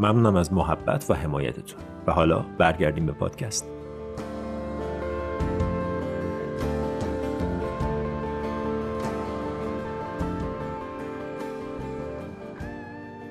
ممنونم 0.00 0.36
از 0.36 0.52
محبت 0.52 1.10
و 1.10 1.14
حمایتتون. 1.14 1.80
و 2.06 2.12
حالا 2.12 2.38
برگردیم 2.58 3.06
به 3.06 3.12
پادکست. 3.12 3.70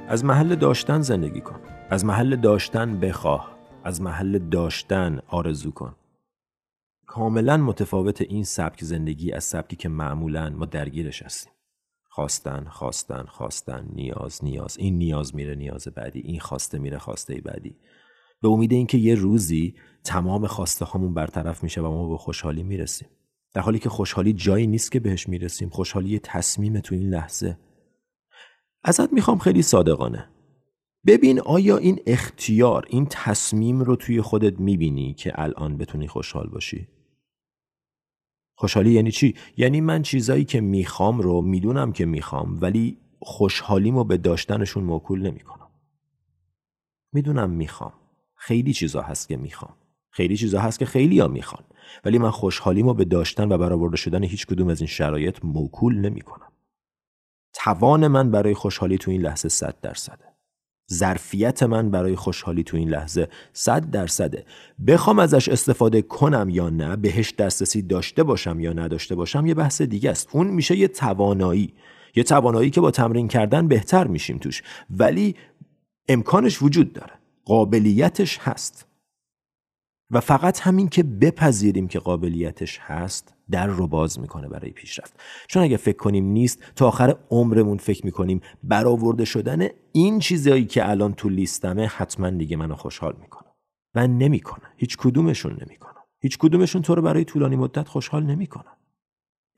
از 0.08 0.26
محل 0.26 0.56
داشتن 0.56 1.02
زندگی 1.02 1.42
کن. 1.42 1.60
از 1.90 2.06
محل 2.06 2.36
داشتن 2.36 3.00
بخواه. 3.00 3.58
از 3.84 4.02
محل 4.02 4.40
داشتن 4.40 5.20
آرزو 5.28 5.72
کن. 5.72 5.96
کاملا 7.06 7.58
متفاوت 7.58 8.22
این 8.22 8.44
سبک 8.44 8.84
زندگی 8.84 9.32
از 9.32 9.44
سبکی 9.44 9.76
که 9.76 9.90
معمولا 9.90 10.50
ما 10.50 10.66
درگیرش 10.66 11.24
هستیم. 11.24 11.54
خواستن 12.20 12.66
خواستن 12.70 13.24
خواستن 13.24 13.88
نیاز 13.94 14.44
نیاز. 14.44 14.78
این 14.78 14.98
نیاز 14.98 15.36
میره 15.36 15.56
نیاز 15.56 15.88
بعدی 15.88 16.20
این 16.20 16.40
خواسته 16.40 16.80
میره 16.80 16.98
خواسته 16.98 17.42
بعدی. 17.42 17.76
به 18.42 18.48
امید 18.48 18.72
اینکه 18.72 18.98
یه 18.98 19.16
روزی 19.16 19.76
تمام 20.04 20.48
خواسته 20.48 20.86
هامون 20.86 21.14
برطرف 21.14 21.64
میشه 21.64 21.82
و 21.82 21.88
ما 21.88 22.10
به 22.10 22.18
خوشحالی 22.18 22.64
می‌رسیم. 22.64 23.08
در 23.54 23.62
حالی 23.62 23.80
که 23.80 23.90
خوشحالی 23.90 24.34
جایی 24.34 24.68
نیست 24.68 24.92
که 24.92 25.00
بهش 25.00 25.30
می‌رسیم 25.30 25.70
خوشحالی 25.70 26.20
تصمیم 26.20 26.80
تو 26.80 26.96
این 26.96 27.10
لحظه. 27.10 27.58
ازت 28.84 29.14
می‌خوام 29.14 29.38
خیلی 29.38 29.62
صادقانه. 29.62 30.30
ببین 31.06 31.40
آیا 31.40 31.78
این 31.78 32.00
اختیار 32.08 32.86
این 32.90 33.08
تصمیم 33.10 33.80
رو 33.80 33.96
توی 33.96 34.22
خودت 34.22 34.60
می‌بینی 34.60 35.14
که 35.14 35.32
الان 35.36 35.78
بتونی 35.78 36.08
خوشحال 36.08 36.50
باشی؟ 36.50 36.88
خوشحالی 38.60 38.92
یعنی 38.92 39.12
چی؟ 39.12 39.36
یعنی 39.58 39.82
من 39.82 40.02
چیزایی 40.02 40.46
که 40.46 40.62
می‌خوام 40.62 41.22
رو 41.22 41.42
می‌دونم 41.42 41.92
که 41.92 42.06
می‌خوام 42.06 42.58
ولی 42.62 42.98
خوشحالیمو 43.20 44.04
به 44.04 44.18
داشتنشون 44.18 44.84
موکول 44.84 45.22
نمی‌کنم. 45.22 45.68
می‌دونم 47.14 47.50
می‌خوام. 47.50 47.94
خیلی 48.36 48.74
چیزا 48.74 49.02
هست 49.02 49.28
که 49.28 49.38
می‌خوام. 49.38 49.74
خیلی 50.10 50.38
چیزا 50.38 50.62
هست 50.62 50.80
که 50.80 50.86
خیلی 50.86 51.20
ها 51.20 51.28
می‌خوان. 51.28 51.64
ولی 52.06 52.18
من 52.18 52.32
خوشحالیمو 52.32 52.94
به 52.94 53.06
داشتن 53.06 53.52
و 53.52 53.58
برآورده 53.58 53.98
شدن 53.98 54.24
هیچ 54.24 54.46
کدوم 54.46 54.68
از 54.68 54.82
این 54.82 54.88
شرایط 54.88 55.40
موکول 55.44 55.98
نمی‌کنم. 55.98 56.52
توان 57.54 58.08
من 58.08 58.32
برای 58.32 58.54
خوشحالی 58.54 58.98
تو 58.98 59.12
این 59.12 59.22
لحظه 59.22 59.50
صد 59.50 59.76
درصده. 59.82 60.29
ظرفیت 60.94 61.64
من 61.64 61.92
برای 61.92 62.16
خوشحالی 62.16 62.64
تو 62.64 62.78
این 62.78 62.90
لحظه 62.90 63.28
صد 63.54 63.90
درصده. 63.90 64.46
بخوام 64.88 65.20
ازش 65.20 65.50
استفاده 65.50 66.02
کنم 66.02 66.50
یا 66.50 66.70
نه 66.70 66.96
بهش 66.96 67.34
دسترسی 67.34 67.82
داشته 67.82 68.24
باشم 68.24 68.60
یا 68.60 68.74
نداشته 68.74 69.16
باشم 69.16 69.46
یه 69.46 69.54
بحث 69.54 69.82
دیگه 69.82 70.10
است. 70.10 70.30
اون 70.32 70.48
میشه 70.48 70.78
یه 70.78 70.88
توانایی. 70.88 71.74
یه 72.16 72.24
توانایی 72.24 72.70
که 72.70 72.82
با 72.82 72.92
تمرین 72.92 73.28
کردن 73.28 73.68
بهتر 73.68 74.08
میشیم 74.08 74.38
توش. 74.38 74.64
ولی 74.90 75.36
امکانش 76.08 76.62
وجود 76.62 76.94
داره. 76.94 77.14
قابلیتش 77.46 78.40
هست. 78.42 78.86
و 80.12 80.20
فقط 80.20 80.60
همین 80.60 80.88
که 80.88 81.04
بپذیریم 81.04 81.88
که 81.88 82.00
قابلیتش 82.00 82.80
هست 82.80 83.34
در 83.52 83.68
رو 83.68 83.88
باز 83.88 84.20
می‌کنه 84.20 84.48
برای 84.48 84.72
پیشرفت. 84.72 85.20
چون 85.48 85.64
اگه 85.64 85.78
فکر 85.78 85.98
کنیم 85.98 86.26
نیست 86.26 86.64
تا 86.76 86.88
آخر 86.88 87.16
عمرمون 87.30 87.78
فکر 87.78 88.06
می‌کنیم 88.06 88.42
برآورده 88.64 89.26
شدن 89.26 89.68
این 89.92 90.20
چیزهایی 90.20 90.66
که 90.66 90.90
الان 90.90 91.14
تو 91.14 91.30
لیستمه 91.30 91.86
حتما 91.86 92.30
دیگه 92.30 92.58
منو 92.58 92.76
خوشحال 92.76 93.16
می‌کنه. 93.22 93.50
و 93.96 94.08
نمی‌کنه. 94.08 94.66
هیچ 94.78 94.98
کدومشون 94.98 95.52
نمی‌کنه. 95.52 95.94
هیچ 96.22 96.38
کدومشون 96.38 96.82
تو 96.82 96.96
رو 96.96 97.02
برای 97.02 97.26
طولانی 97.26 97.56
مدت 97.56 97.88
خوشحال 97.88 98.24
نمی‌کنه. 98.24 98.66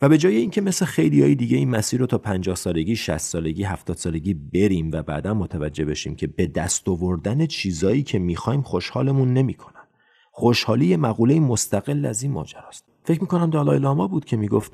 و 0.02 0.10
به 0.10 0.18
جای 0.18 0.36
اینکه 0.36 0.62
مثل 0.62 0.86
خیلی 0.86 1.22
های 1.22 1.36
دیگه 1.36 1.58
این 1.58 1.70
مسیر 1.70 2.00
رو 2.00 2.06
تا 2.06 2.18
50 2.18 2.56
سالگی، 2.56 2.96
60 2.96 3.18
سالگی، 3.18 3.64
70 3.64 3.98
سالگی 3.98 4.34
بریم 4.34 4.92
و 4.92 5.04
بعدا 5.04 5.34
متوجه 5.34 5.86
بشیم 5.86 6.16
که 6.16 6.28
به 6.28 6.48
دست 6.48 6.90
آوردن 6.90 7.46
چیزایی 7.46 8.04
که 8.04 8.20
می‌خوایم 8.20 8.62
خوشحالمون 8.62 9.34
نمی‌کنن. 9.34 9.88
خوشحالی 10.32 10.96
مقوله 10.96 11.40
مستقل 11.40 12.06
از 12.06 12.24
این 12.24 12.32
ماجراست. 12.32 12.91
فکر 13.04 13.22
می‌کنم 13.22 13.50
دالای 13.50 13.80
لاما 13.80 14.08
بود 14.08 14.26
که 14.26 14.38
می‌گفت 14.38 14.72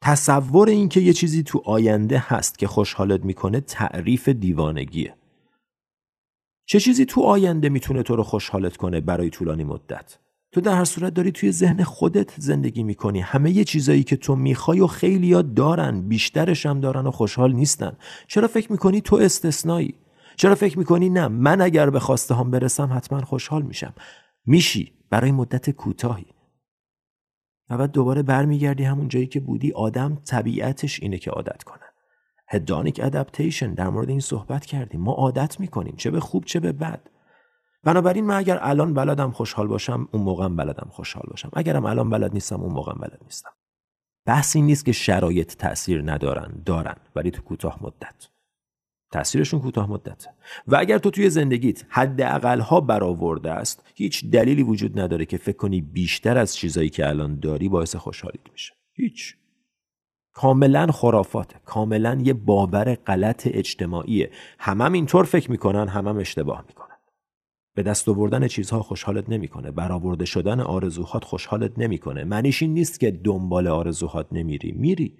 تصور 0.00 0.68
اینکه 0.68 1.00
یه 1.00 1.12
چیزی 1.12 1.42
تو 1.42 1.62
آینده 1.64 2.24
هست 2.26 2.58
که 2.58 2.66
خوشحالت 2.66 3.24
می‌کنه 3.24 3.60
تعریف 3.60 4.28
دیوانگیه. 4.28 5.14
چه 6.66 6.80
چیزی 6.80 7.04
تو 7.04 7.20
آینده 7.20 7.68
می‌تونه 7.68 8.02
تو 8.02 8.16
رو 8.16 8.22
خوشحالت 8.22 8.76
کنه 8.76 9.00
برای 9.00 9.30
طولانی 9.30 9.64
مدت؟ 9.64 10.18
تو 10.52 10.60
در 10.60 10.74
هر 10.74 10.84
صورت 10.84 11.14
داری 11.14 11.32
توی 11.32 11.52
ذهن 11.52 11.82
خودت 11.82 12.34
زندگی 12.38 12.82
می‌کنی. 12.82 13.20
همه 13.20 13.50
یه 13.50 13.64
چیزایی 13.64 14.02
که 14.02 14.16
تو 14.16 14.36
می‌خوای 14.36 14.80
و 14.80 14.86
خیلی 14.86 15.32
ها 15.32 15.42
دارن 15.42 16.08
بیشترش 16.08 16.66
هم 16.66 16.80
دارن 16.80 17.06
و 17.06 17.10
خوشحال 17.10 17.52
نیستن. 17.52 17.96
چرا 18.26 18.48
فکر 18.48 18.72
می‌کنی 18.72 19.00
تو 19.00 19.16
استثنایی؟ 19.16 19.94
چرا 20.36 20.54
فکر 20.54 20.78
می‌کنی 20.78 21.08
نه 21.08 21.28
من 21.28 21.60
اگر 21.60 21.90
به 21.90 22.00
خواسته 22.00 22.34
هم 22.34 22.50
برسم 22.50 22.92
حتما 22.92 23.20
خوشحال 23.20 23.62
میشم. 23.62 23.94
میشی 24.46 24.92
برای 25.10 25.32
مدت 25.32 25.70
کوتاهی. 25.70 26.26
و 27.70 27.78
بعد 27.78 27.92
دوباره 27.92 28.22
برمیگردی 28.22 28.84
همون 28.84 29.08
جایی 29.08 29.26
که 29.26 29.40
بودی 29.40 29.72
آدم 29.72 30.14
طبیعتش 30.14 31.02
اینه 31.02 31.18
که 31.18 31.30
عادت 31.30 31.62
کنه. 31.62 31.84
هدانیک 32.48 33.00
ادپتیشن 33.02 33.74
در 33.74 33.88
مورد 33.88 34.08
این 34.08 34.20
صحبت 34.20 34.66
کردیم. 34.66 35.00
ما 35.00 35.12
عادت 35.12 35.60
می‌کنیم 35.60 35.94
چه 35.96 36.10
به 36.10 36.20
خوب 36.20 36.44
چه 36.44 36.60
به 36.60 36.72
بد. 36.72 37.00
بنابراین 37.84 38.26
من 38.26 38.36
اگر 38.36 38.58
الان 38.62 38.94
بلدم 38.94 39.30
خوشحال 39.30 39.66
باشم 39.66 40.08
اون 40.12 40.22
موقعم 40.22 40.56
بلدم 40.56 40.88
خوشحال 40.90 41.26
باشم. 41.30 41.50
اگرم 41.52 41.86
الان 41.86 42.10
بلد 42.10 42.32
نیستم 42.32 42.60
اون 42.60 42.72
موقعم 42.72 42.98
بلد 43.00 43.18
نیستم. 43.24 43.50
بحث 44.26 44.56
این 44.56 44.66
نیست 44.66 44.84
که 44.84 44.92
شرایط 44.92 45.56
تاثیر 45.56 46.12
ندارن 46.12 46.62
دارن 46.66 46.96
ولی 47.16 47.30
تو 47.30 47.42
کوتاه 47.42 47.78
مدت. 47.82 48.28
تاثیرشون 49.12 49.60
کوتاه 49.60 49.90
مدته 49.90 50.30
و 50.66 50.76
اگر 50.76 50.98
تو 50.98 51.10
توی 51.10 51.30
زندگیت 51.30 51.84
حداقل 51.88 52.60
ها 52.60 52.80
برآورده 52.80 53.50
است 53.50 53.84
هیچ 53.94 54.24
دلیلی 54.24 54.62
وجود 54.62 55.00
نداره 55.00 55.24
که 55.24 55.36
فکر 55.36 55.56
کنی 55.56 55.80
بیشتر 55.80 56.38
از 56.38 56.56
چیزایی 56.56 56.88
که 56.88 57.08
الان 57.08 57.40
داری 57.40 57.68
باعث 57.68 57.96
خوشحالیت 57.96 58.52
میشه. 58.52 58.72
هیچ. 58.92 59.36
کاملا 60.32 60.86
خرافاته. 60.86 61.56
کاملا 61.64 62.20
یه 62.24 62.32
باور 62.32 62.94
غلط 62.94 63.48
اجتماعیه. 63.50 64.30
همم 64.58 64.92
اینطور 64.92 65.24
فکر 65.24 65.50
می‌کنن 65.50 65.88
همم 65.88 66.18
اشتباه 66.18 66.64
می‌کنن. 66.68 66.96
به 67.74 67.82
دست 67.82 68.08
آوردن 68.08 68.48
چیزها 68.48 68.82
خوشحالت 68.82 69.28
نمی‌کنه. 69.28 69.70
برآورده 69.70 70.24
شدن 70.24 70.60
آرزوهات 70.60 71.24
خوشحالت 71.24 71.78
نمی‌کنه. 71.78 72.24
معنیش 72.24 72.62
این 72.62 72.74
نیست 72.74 73.00
که 73.00 73.10
دنبال 73.10 73.66
آرزوهات 73.66 74.26
نمیری. 74.32 74.72
میری. 74.72 75.18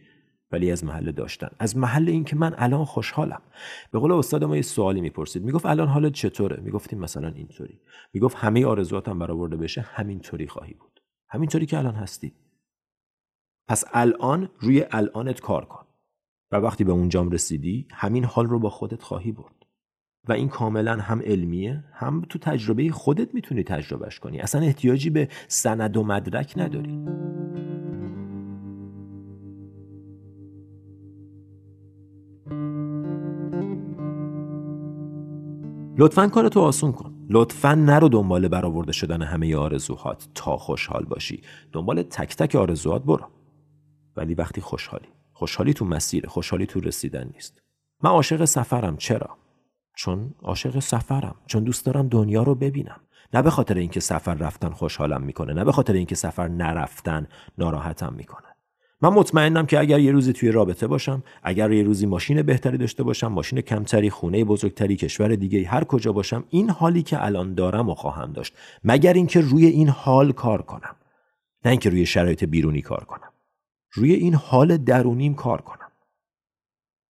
ولی 0.51 0.71
از 0.71 0.85
محل 0.85 1.13
داشتن. 1.13 1.49
از 1.59 1.77
محل 1.77 2.09
اینکه 2.09 2.37
من 2.37 2.55
الان 2.59 2.85
خوشحالم. 2.85 3.43
به 3.91 3.99
قول 3.99 4.13
استاد 4.13 4.45
ما 4.45 4.57
یه 4.57 4.63
سوالی 4.63 5.01
می‌پرسید. 5.01 5.45
می‌گفت 5.45 5.67
الان 5.67 5.89
حالت 5.89 6.13
چطوره؟ 6.13 6.63
می‌گفتیم 6.63 6.99
مثلا 6.99 7.29
اینطوری. 7.29 7.81
می‌گفت 8.13 8.37
همه 8.37 8.67
آرزوهاتم 8.67 9.19
برآورده 9.19 9.57
بشه 9.57 9.81
همینطوری 9.81 10.47
خواهی 10.47 10.75
بود. 10.75 11.01
همینطوری 11.29 11.67
که 11.67 11.79
الان 11.79 11.95
هستی. 11.95 12.33
پس 13.69 13.85
الان 13.93 14.49
روی 14.61 14.85
الانت 14.91 15.41
کار 15.41 15.65
کن. 15.65 15.87
و 16.53 16.57
وقتی 16.57 16.85
به 16.85 16.93
اونجام 16.93 17.31
رسیدی 17.31 17.89
همین 17.93 18.25
حال 18.25 18.47
رو 18.47 18.59
با 18.59 18.71
خودت 18.71 19.03
خواهی 19.03 19.33
برد. 19.33 19.55
و 20.29 20.33
این 20.33 20.49
کاملا 20.49 20.97
هم 20.97 21.23
علمیه 21.23 21.85
هم 21.93 22.23
تو 22.29 22.39
تجربه 22.39 22.91
خودت 22.91 23.35
می‌تونی 23.35 23.63
تجربهش 23.63 24.19
کنی. 24.19 24.41
اصلا 24.41 24.61
احتیاجی 24.61 25.11
به 25.11 25.29
سند 25.49 25.97
و 25.97 26.05
مدرک 26.05 26.55
نداری. 26.57 27.05
لطفا 35.99 36.29
کارتو 36.29 36.61
آسون 36.61 36.93
کن. 36.93 37.27
لطفا 37.31 37.75
نرو 37.75 38.09
دنبال 38.09 38.49
برآورده 38.49 38.93
شدن 38.93 39.23
همه 39.23 39.57
آرزوهات 39.57 40.29
تا 40.35 40.57
خوشحال 40.57 41.05
باشی. 41.05 41.43
دنبال 41.73 42.03
تک 42.03 42.37
تک 42.37 42.55
آرزوهات 42.55 43.03
برو. 43.03 43.27
ولی 44.17 44.35
وقتی 44.35 44.61
خوشحالی. 44.61 45.09
خوشحالی 45.33 45.73
تو 45.73 45.85
مسیر 45.85 46.27
خوشحالی 46.27 46.67
تو 46.67 46.81
رسیدن 46.81 47.31
نیست. 47.35 47.63
من 48.03 48.11
عاشق 48.11 48.45
سفرم. 48.45 48.97
چرا؟ 48.97 49.37
چون 49.97 50.35
عاشق 50.43 50.79
سفرم. 50.79 51.35
چون 51.47 51.65
دوست 51.65 51.87
دارم 51.87 52.09
دنیا 52.09 52.43
رو 52.43 52.55
ببینم. 52.55 53.01
نه 53.35 53.43
به 53.43 53.51
خاطر 53.51 53.75
اینکه 53.75 54.01
سفر 54.01 54.35
رفتن 54.35 54.71
خوشحالم 54.71 55.23
می‌کنه 55.23 55.53
نه 55.53 55.65
به 55.65 55.73
خاطر 55.73 55.93
اینکه 55.93 56.15
سفر 56.15 56.49
نرفتن 56.49 57.27
ناراحتم 57.59 58.15
می‌کنه. 58.17 58.56
من 59.01 59.09
مطمئنم 59.09 59.67
که 59.67 59.81
اگر 59.81 60.01
یه 60.01 60.13
روزی 60.13 60.33
توی 60.33 60.51
رابطه 60.51 60.87
باشم 60.87 61.23
اگر 61.43 61.73
یه 61.73 61.83
روزی 61.83 62.07
ماشین 62.07 62.43
بهتری 62.43 62.79
داشته 62.79 63.03
باشم 63.03 63.27
ماشین 63.27 63.61
کمتری 63.61 64.11
خونه 64.11 64.45
بزرگتری 64.45 64.97
کشور 64.97 65.35
دیگه 65.35 65.69
هر 65.69 65.85
کجا 65.85 66.13
باشم 66.13 66.45
این 66.51 66.71
حالی 66.71 67.03
که 67.03 67.25
الان 67.25 67.55
دارم 67.55 67.89
و 67.89 67.95
خواهم 67.95 68.33
داشت. 68.33 68.55
مگر 68.85 69.13
اینکه 69.13 69.41
روی 69.41 69.67
این 69.67 69.89
حال 69.89 70.33
کار 70.33 70.63
کنم. 70.63 70.97
نه 71.65 71.71
اینکه 71.71 71.91
روی 71.91 72.07
شرایط 72.07 72.45
بیرونی 72.45 72.83
کار 72.83 73.05
کنم. 73.05 73.33
روی 73.93 74.13
این 74.13 74.35
حال 74.35 74.77
درونیم 74.77 75.35
کار 75.35 75.61
کنم. 75.61 75.91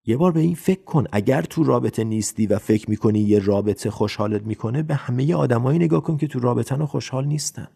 یه 0.04 0.16
بار 0.16 0.32
به 0.32 0.40
این 0.40 0.54
فکر 0.54 0.84
کن. 0.84 1.04
اگر 1.12 1.42
تو 1.42 1.64
رابطه 1.64 2.04
نیستی 2.04 2.46
و 2.46 2.58
فکر 2.58 2.90
می‌کنی 2.90 3.20
یه 3.20 3.38
رابطه 3.38 3.90
خوشحالت 3.90 4.42
می‌کنه 4.42 4.82
به 4.82 4.94
همه 4.94 5.34
آدمایی 5.34 5.78
نگاه 5.78 6.02
کن 6.02 6.16
که 6.16 6.26
تو 6.26 6.40
رابطن 6.40 6.80
و 6.82 6.87
خوشحال 6.87 7.26
نیستن. 7.26 7.68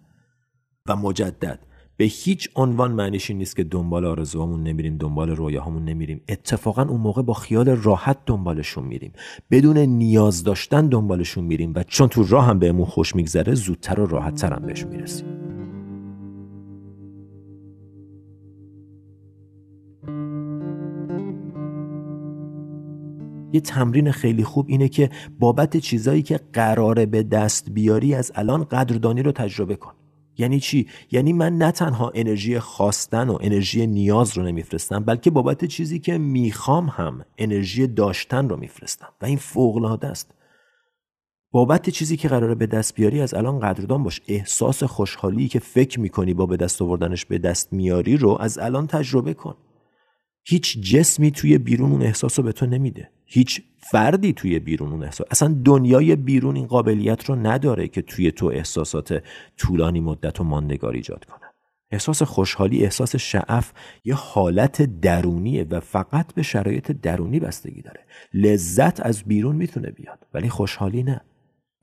و 0.86 0.96
مجدد. 0.96 1.58
به 2.00 2.06
هیچ 2.06 2.48
عنوان 2.56 2.92
معنیش 2.92 3.30
این 3.30 3.38
نیست 3.38 3.56
که 3.56 3.64
دنبال 3.64 4.04
آرزوهامون 4.04 4.62
نمیریم 4.62 4.96
دنبال 4.96 5.30
رویاهامون 5.30 5.84
نمیریم. 5.84 6.20
اتفاقا 6.28 6.82
اون 6.82 7.00
موقع 7.00 7.22
با 7.22 7.34
خیال 7.34 7.68
راحت 7.68 8.18
دنبالشون 8.26 8.84
میریم. 8.84 9.12
بدون 9.50 9.78
نیاز 9.78 10.44
داشتن 10.44 10.86
دنبالشون 10.86 11.44
میریم 11.44 11.72
و 11.74 11.82
چون 11.82 12.08
تو 12.08 12.24
راه 12.28 12.44
هم 12.44 12.58
بهمون 12.58 12.86
خوش 12.86 13.16
میگذره 13.16 13.54
زودتر 13.54 14.00
و 14.00 14.06
راحتتر 14.06 14.52
هم 14.52 14.66
بهش 14.66 14.84
می‌رسیم. 14.84 15.26
یه 23.52 23.60
تمرین 23.60 24.10
خیلی 24.10 24.44
خوب 24.44 24.66
اینه 24.68 24.88
که 24.88 25.10
بابت 25.38 25.76
چیزایی 25.76 26.22
که 26.22 26.40
قراره 26.52 27.06
به 27.06 27.22
دست 27.22 27.70
بیاری 27.70 28.14
از 28.14 28.32
الان 28.34 28.64
قدردانی 28.64 29.22
رو 29.22 29.32
تجربه 29.32 29.76
کن. 29.76 29.99
یعنی 30.40 30.60
چی؟ 30.60 30.88
یعنی 31.10 31.32
من 31.32 31.58
نه 31.58 31.70
تنها 31.70 32.12
انرژی 32.14 32.58
خواستن 32.58 33.28
و 33.28 33.38
انرژی 33.40 33.86
نیاز 33.86 34.38
رو 34.38 34.42
نمیفرستم 34.42 35.04
بلکه 35.04 35.30
بابت 35.30 35.64
چیزی 35.64 35.98
که 35.98 36.18
می‌خوام 36.18 36.86
هم 36.86 37.24
انرژی 37.38 37.86
داشتن 37.86 38.48
رو 38.48 38.56
میفرستم. 38.56 39.08
و 39.22 39.26
این 39.26 39.38
فوق 39.38 39.76
العاده 39.76 40.06
است. 40.06 40.34
بابت 41.52 41.90
چیزی 41.90 42.16
که 42.16 42.28
قراره 42.28 42.54
به 42.54 42.66
دست 42.66 42.94
بیاری 42.94 43.20
از 43.20 43.34
الان 43.34 43.60
قدردان 43.60 44.02
باش. 44.02 44.20
احساس 44.28 44.82
خوشحالی 44.82 45.48
که 45.48 45.58
فکر 45.58 46.00
می‌کنی 46.00 46.34
با 46.34 46.46
به 46.46 46.56
دست 46.56 46.82
آوردنش 46.82 47.24
به 47.24 47.38
دست 47.38 47.72
میاری 47.72 48.16
رو 48.16 48.36
از 48.40 48.58
الان 48.58 48.86
تجربه 48.86 49.34
کن. 49.34 49.54
هیچ 50.44 50.78
جسمی 50.80 51.30
توی 51.30 51.58
بیرون 51.58 51.92
اون 51.92 52.02
احساس 52.02 52.38
رو 52.38 52.44
به 52.44 52.52
تو 52.52 52.66
نمیده. 52.66 53.10
هیچ 53.26 53.62
فردی 53.78 54.32
توی 54.32 54.58
بیرون 54.58 54.92
اون 54.92 55.02
احساس. 55.02 55.26
اصلا 55.30 55.60
دنیای 55.64 56.16
بیرون 56.16 56.56
این 56.56 56.66
قابلیت 56.66 57.24
رو 57.24 57.34
نداره 57.34 57.88
که 57.88 58.02
توی 58.02 58.32
تو 58.32 58.46
احساسات 58.46 59.22
طولانی 59.56 60.00
مدت 60.00 60.40
و 60.40 60.44
ماندگار 60.44 60.92
ایجاد 60.92 61.24
کنه. 61.24 61.50
احساس 61.90 62.22
خوشحالی 62.22 62.84
احساس 62.84 63.16
شعف 63.16 63.72
یه 64.04 64.14
حالت 64.14 65.00
درونیه 65.00 65.66
و 65.70 65.80
فقط 65.80 66.34
به 66.34 66.42
شرایط 66.42 66.92
درونی 66.92 67.40
بستگی 67.40 67.82
داره. 67.82 68.00
لذت 68.34 69.00
از 69.00 69.22
بیرون 69.22 69.56
می‌تونه 69.56 69.90
بیاد 69.90 70.26
ولی 70.34 70.48
خوشحالی 70.48 71.02
نه. 71.02 71.20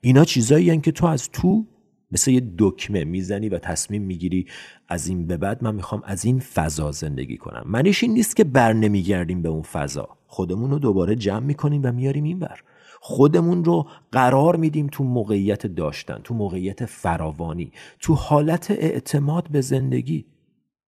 اینا 0.00 0.24
چیزایی 0.24 0.80
که 0.80 0.92
تو 0.92 1.06
از 1.06 1.30
تو 1.30 1.66
مثل 2.12 2.30
یه 2.30 2.42
دکمه 2.58 3.04
می‌زنی 3.04 3.48
و 3.48 3.58
تصمیم 3.58 4.02
می‌گیری 4.02 4.46
از 4.88 5.08
این 5.08 5.26
به 5.26 5.36
بعد 5.36 5.64
من 5.64 5.74
می‌خوام 5.74 6.02
از 6.04 6.24
این 6.24 6.40
فضا 6.40 6.92
زندگی 6.92 7.36
کنم. 7.36 7.62
منیش 7.66 8.02
این 8.02 8.12
نیست 8.12 8.36
که 8.36 8.44
بر 8.44 8.72
نمیگردیم 8.72 9.42
به 9.42 9.48
اون 9.48 9.62
فضا. 9.62 10.08
خودمون 10.26 10.70
رو 10.70 10.78
دوباره 10.78 11.16
جمع 11.16 11.46
می‌کنیم 11.46 11.80
و 11.84 11.92
میاریم 11.92 12.24
این 12.24 12.38
بر 12.38 12.60
خودمون 13.00 13.64
رو 13.64 13.88
قرار 14.12 14.56
میدیم 14.56 14.86
تو 14.92 15.04
موقعیت 15.04 15.66
داشتن 15.66 16.20
تو 16.24 16.34
موقعیت 16.34 16.86
فراوانی 16.86 17.72
تو 18.00 18.14
حالت 18.14 18.70
اعتماد 18.70 19.48
به 19.50 19.60
زندگی. 19.60 20.26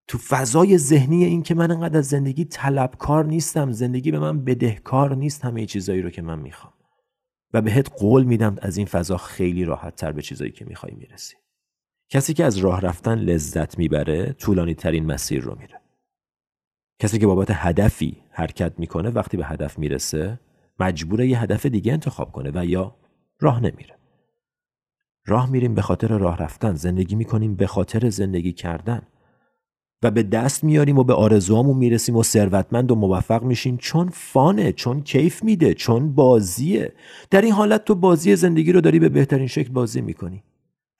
تو 0.09 0.19
فضای 0.19 0.79
ذهنی 0.79 1.25
این 1.25 1.43
که 1.43 1.55
من 1.55 1.71
انقدر 1.71 1.99
از 1.99 2.07
زندگی 2.07 2.45
طلبکار 2.45 3.25
نیستم 3.25 3.73
زندگی 3.73 4.11
به 4.11 4.19
من 4.19 4.45
بدهکار 4.45 5.17
نیست 5.17 5.45
همه 5.45 5.67
چیزایی 5.67 6.03
رو 6.03 6.11
که 6.11 6.23
من 6.23 6.39
می‌خوام. 6.39 6.73
و 7.53 7.63
بهت 7.63 7.91
قول 7.99 8.25
میدم 8.25 8.57
از 8.63 8.77
این 8.77 8.87
فضا 8.87 9.17
خیلی 9.17 9.65
راحت 9.65 9.97
تر 9.97 10.13
به 10.13 10.23
چیزایی 10.23 10.51
که 10.51 10.65
می‌خوای 10.65 10.95
می‌رسی. 10.95 11.37
کسی 12.09 12.35
که 12.35 12.45
از 12.45 12.57
راه 12.57 12.81
رفتن 12.81 13.19
لذت 13.19 13.79
می‌بره 13.79 14.33
طولانی 14.33 14.75
ترین 14.75 15.07
مسیر 15.07 15.43
رو 15.43 15.59
میره. 15.59 15.81
کسی 16.99 17.19
که 17.19 17.27
بابت 17.27 17.51
هدفی 17.51 18.23
حرکت 18.31 18.79
می‌کنه 18.79 19.11
وقتی 19.11 19.37
به 19.37 19.47
هدف 19.47 19.79
می‌رسه 19.79 20.41
مجبوره 20.81 21.27
یه 21.27 21.41
هدف 21.41 21.67
دیگه 21.67 21.93
انتخاب 21.93 22.33
کنه 22.33 22.51
و 22.55 22.65
یا 22.65 22.97
راه 23.41 23.61
نمیره. 23.61 23.97
راه 25.27 25.51
میریم 25.51 25.75
به 25.75 25.83
خاطر 25.83 26.19
راه 26.19 26.37
رفتن. 26.37 26.75
زندگی 26.75 27.15
می‌کنیم 27.15 27.55
به 27.55 27.67
خاطر 27.67 28.11
زندگی 28.11 28.53
کردن. 28.53 29.03
و 30.03 30.11
به 30.11 30.23
دست 30.23 30.65
میاریم 30.65 30.99
و 30.99 31.05
به 31.05 31.15
آرزوامون 31.15 31.77
می‌رسیم 31.77 32.17
و 32.17 32.23
ثروتمند 32.23 32.91
و 32.91 32.95
موفق 32.95 33.43
میشیم. 33.43 33.77
چون 33.77 34.09
فانه 34.09 34.73
چون 34.73 35.03
کیف 35.03 35.45
میده 35.45 35.75
چون 35.75 36.15
بازیه. 36.15 36.93
در 37.31 37.41
این 37.41 37.53
حالت 37.53 37.85
تو 37.85 37.95
بازی 37.95 38.37
زندگی 38.37 38.73
رو 38.73 38.81
داری 38.81 38.99
به 38.99 39.09
بهترین 39.09 39.47
شکل 39.47 39.73
بازی 39.73 40.01
می‌کنی. 40.01 40.43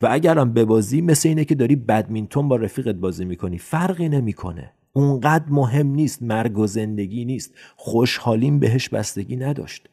و 0.03 0.09
اگرم 0.11 0.53
به 0.53 0.65
بازی 0.65 1.01
مثل 1.01 1.29
اینه 1.29 1.45
که 1.45 1.55
داری 1.55 1.77
بدمینتون 1.77 2.49
با 2.49 2.57
رفیقت 2.57 2.95
بازی 2.95 3.25
می‌کنی. 3.25 3.59
فرقی 3.59 4.09
نمی‌کنه. 4.09 4.73
اونقدر 4.93 5.45
مهم 5.49 5.87
نیست 5.87 6.23
مرگ 6.23 6.59
و 6.59 6.67
زندگی 6.67 7.25
نیست. 7.25 7.55
خوشحالیم 7.77 8.59
بهش 8.59 8.89
بستگی 8.89 9.37
نداشت. 9.37 9.89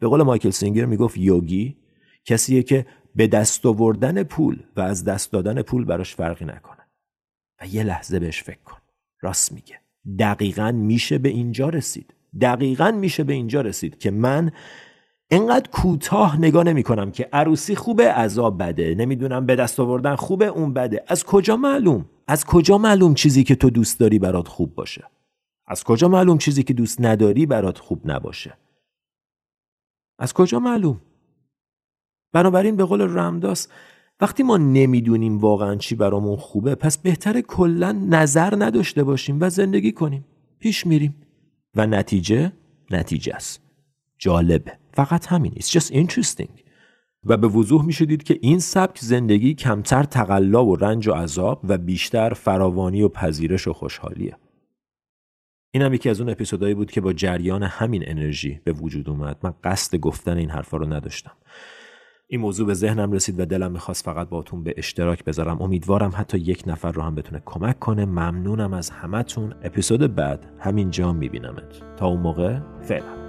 به 0.00 0.08
قول 0.08 0.22
مایکل 0.22 0.50
سینگر 0.50 0.84
می‌گفت 0.84 1.18
یوگی 1.18 1.76
کسیه 2.24 2.62
که 2.62 2.86
به 3.14 3.26
دست 3.26 3.66
آوردن 3.66 4.22
پول 4.22 4.58
و 4.76 4.80
از 4.80 5.04
دست 5.04 5.32
دادن 5.32 5.62
پول 5.62 5.84
براش 5.84 6.14
فرقی 6.14 6.44
نکنه. 6.44 6.77
و 7.60 7.66
یه 7.66 7.82
لحظه 7.82 8.18
بهش 8.18 8.42
فکر 8.42 8.62
کن. 8.64 8.78
راست 9.20 9.52
میگه. 9.52 9.80
دقیقا 10.18 10.72
میشه 10.72 11.18
به 11.18 11.28
اینجا 11.28 11.68
رسید. 11.68 12.14
دقیقا 12.40 12.90
میشه 12.90 13.24
به 13.24 13.32
اینجا 13.32 13.60
رسید 13.60 13.98
که 13.98 14.10
من 14.10 14.52
انقدر 15.30 15.70
کوتاه 15.70 16.40
نگاه 16.40 16.64
نمی 16.64 16.82
کنم 16.82 17.10
که 17.10 17.28
عروسی 17.32 17.76
خوبه 17.76 18.12
عذاب 18.12 18.62
بده. 18.62 18.94
نمی‌دونم 18.94 19.46
به 19.46 19.56
دست 19.56 19.80
آوردن 19.80 20.16
خوبه 20.16 20.46
اون 20.46 20.72
بده. 20.72 21.04
از 21.06 21.24
کجا 21.24 21.56
معلوم؟ 21.56 22.04
از 22.26 22.44
کجا 22.44 22.78
معلوم 22.78 23.14
چیزی 23.14 23.44
که 23.44 23.54
تو 23.54 23.70
دوست 23.70 24.00
داری 24.00 24.18
برات 24.18 24.48
خوب 24.48 24.74
باشه؟ 24.74 25.04
از 25.66 25.84
کجا 25.84 26.08
معلوم 26.08 26.38
چیزی 26.38 26.62
که 26.62 26.74
دوست 26.74 27.00
نداری 27.00 27.46
برات 27.46 27.78
خوب 27.78 28.10
نباشه؟ 28.10 28.54
از 30.18 30.32
کجا 30.32 30.58
معلوم؟ 30.58 31.00
بنابراین 32.32 32.76
به 32.76 32.84
قول 32.84 33.00
رمداس 33.00 33.68
وقتی 34.20 34.42
ما 34.42 34.56
نمی‌دونیم 34.56 35.38
واقعا 35.38 35.76
چی 35.76 35.94
برامون 35.94 36.36
خوبه 36.36 36.74
پس 36.74 36.98
بهتر 36.98 37.40
کلا 37.40 37.92
نظر 37.92 38.54
نداشته 38.58 39.04
باشیم 39.04 39.38
و 39.40 39.50
زندگی 39.50 39.92
کنیم. 39.92 40.24
پیش 40.58 40.86
میریم. 40.86 41.14
و 41.76 41.86
نتیجه 41.86 42.52
نتیجه 42.90 43.34
است. 43.34 43.62
جالبه 44.18 44.72
فقط 44.92 45.26
همین 45.26 45.52
است 45.56 45.78
just 45.78 45.92
interesting. 45.92 46.50
و 47.24 47.36
به 47.36 47.48
وضوح 47.48 47.84
میشه 47.84 48.04
دید 48.04 48.22
که 48.22 48.38
این 48.42 48.58
سبک 48.58 48.98
زندگی 48.98 49.54
کمتر 49.54 50.02
تقلا 50.02 50.66
و 50.66 50.76
رنج 50.76 51.08
و 51.08 51.12
عذاب 51.12 51.60
و 51.68 51.78
بیشتر 51.78 52.34
فراوانی 52.34 53.02
و 53.02 53.08
پذیرش 53.08 53.68
و 53.68 53.72
خوشحالیه. 53.72 54.36
این 55.70 55.82
هم 55.82 55.94
یکی 55.94 56.10
از 56.10 56.20
اون 56.20 56.30
اپیزودهایی 56.30 56.74
بود 56.74 56.90
که 56.90 57.00
با 57.00 57.12
جریان 57.12 57.62
همین 57.62 58.02
انرژی 58.06 58.60
به 58.64 58.72
وجود 58.72 59.10
اومد. 59.10 59.38
من 59.42 59.54
قصد 59.64 59.96
گفتن 59.96 60.36
این 60.36 60.50
حرفا 60.50 60.76
رو 60.76 60.92
نداشتم. 60.92 61.32
این 62.30 62.40
موضوع 62.40 62.66
به 62.66 62.74
ذهنم 62.74 63.12
رسید 63.12 63.40
و 63.40 63.44
دلم 63.44 63.72
می‌خواست 63.72 64.04
فقط 64.04 64.28
باتون 64.28 64.62
به 64.62 64.74
اشتراک 64.76 65.24
بذارم. 65.24 65.62
امیدوارم 65.62 66.12
حتی 66.14 66.38
یک 66.38 66.64
نفر 66.66 66.92
رو 66.92 67.02
هم 67.02 67.14
بتونه 67.14 67.42
کمک 67.46 67.78
کنه. 67.78 68.04
ممنونم 68.04 68.72
از 68.72 68.90
همتون. 68.90 69.54
اپیزود 69.62 70.14
بعد 70.14 70.46
همینجا 70.58 71.12
میبینمت. 71.12 71.96
تا 71.96 72.06
اون 72.06 72.20
موقع 72.20 72.58
فعلا. 72.82 73.27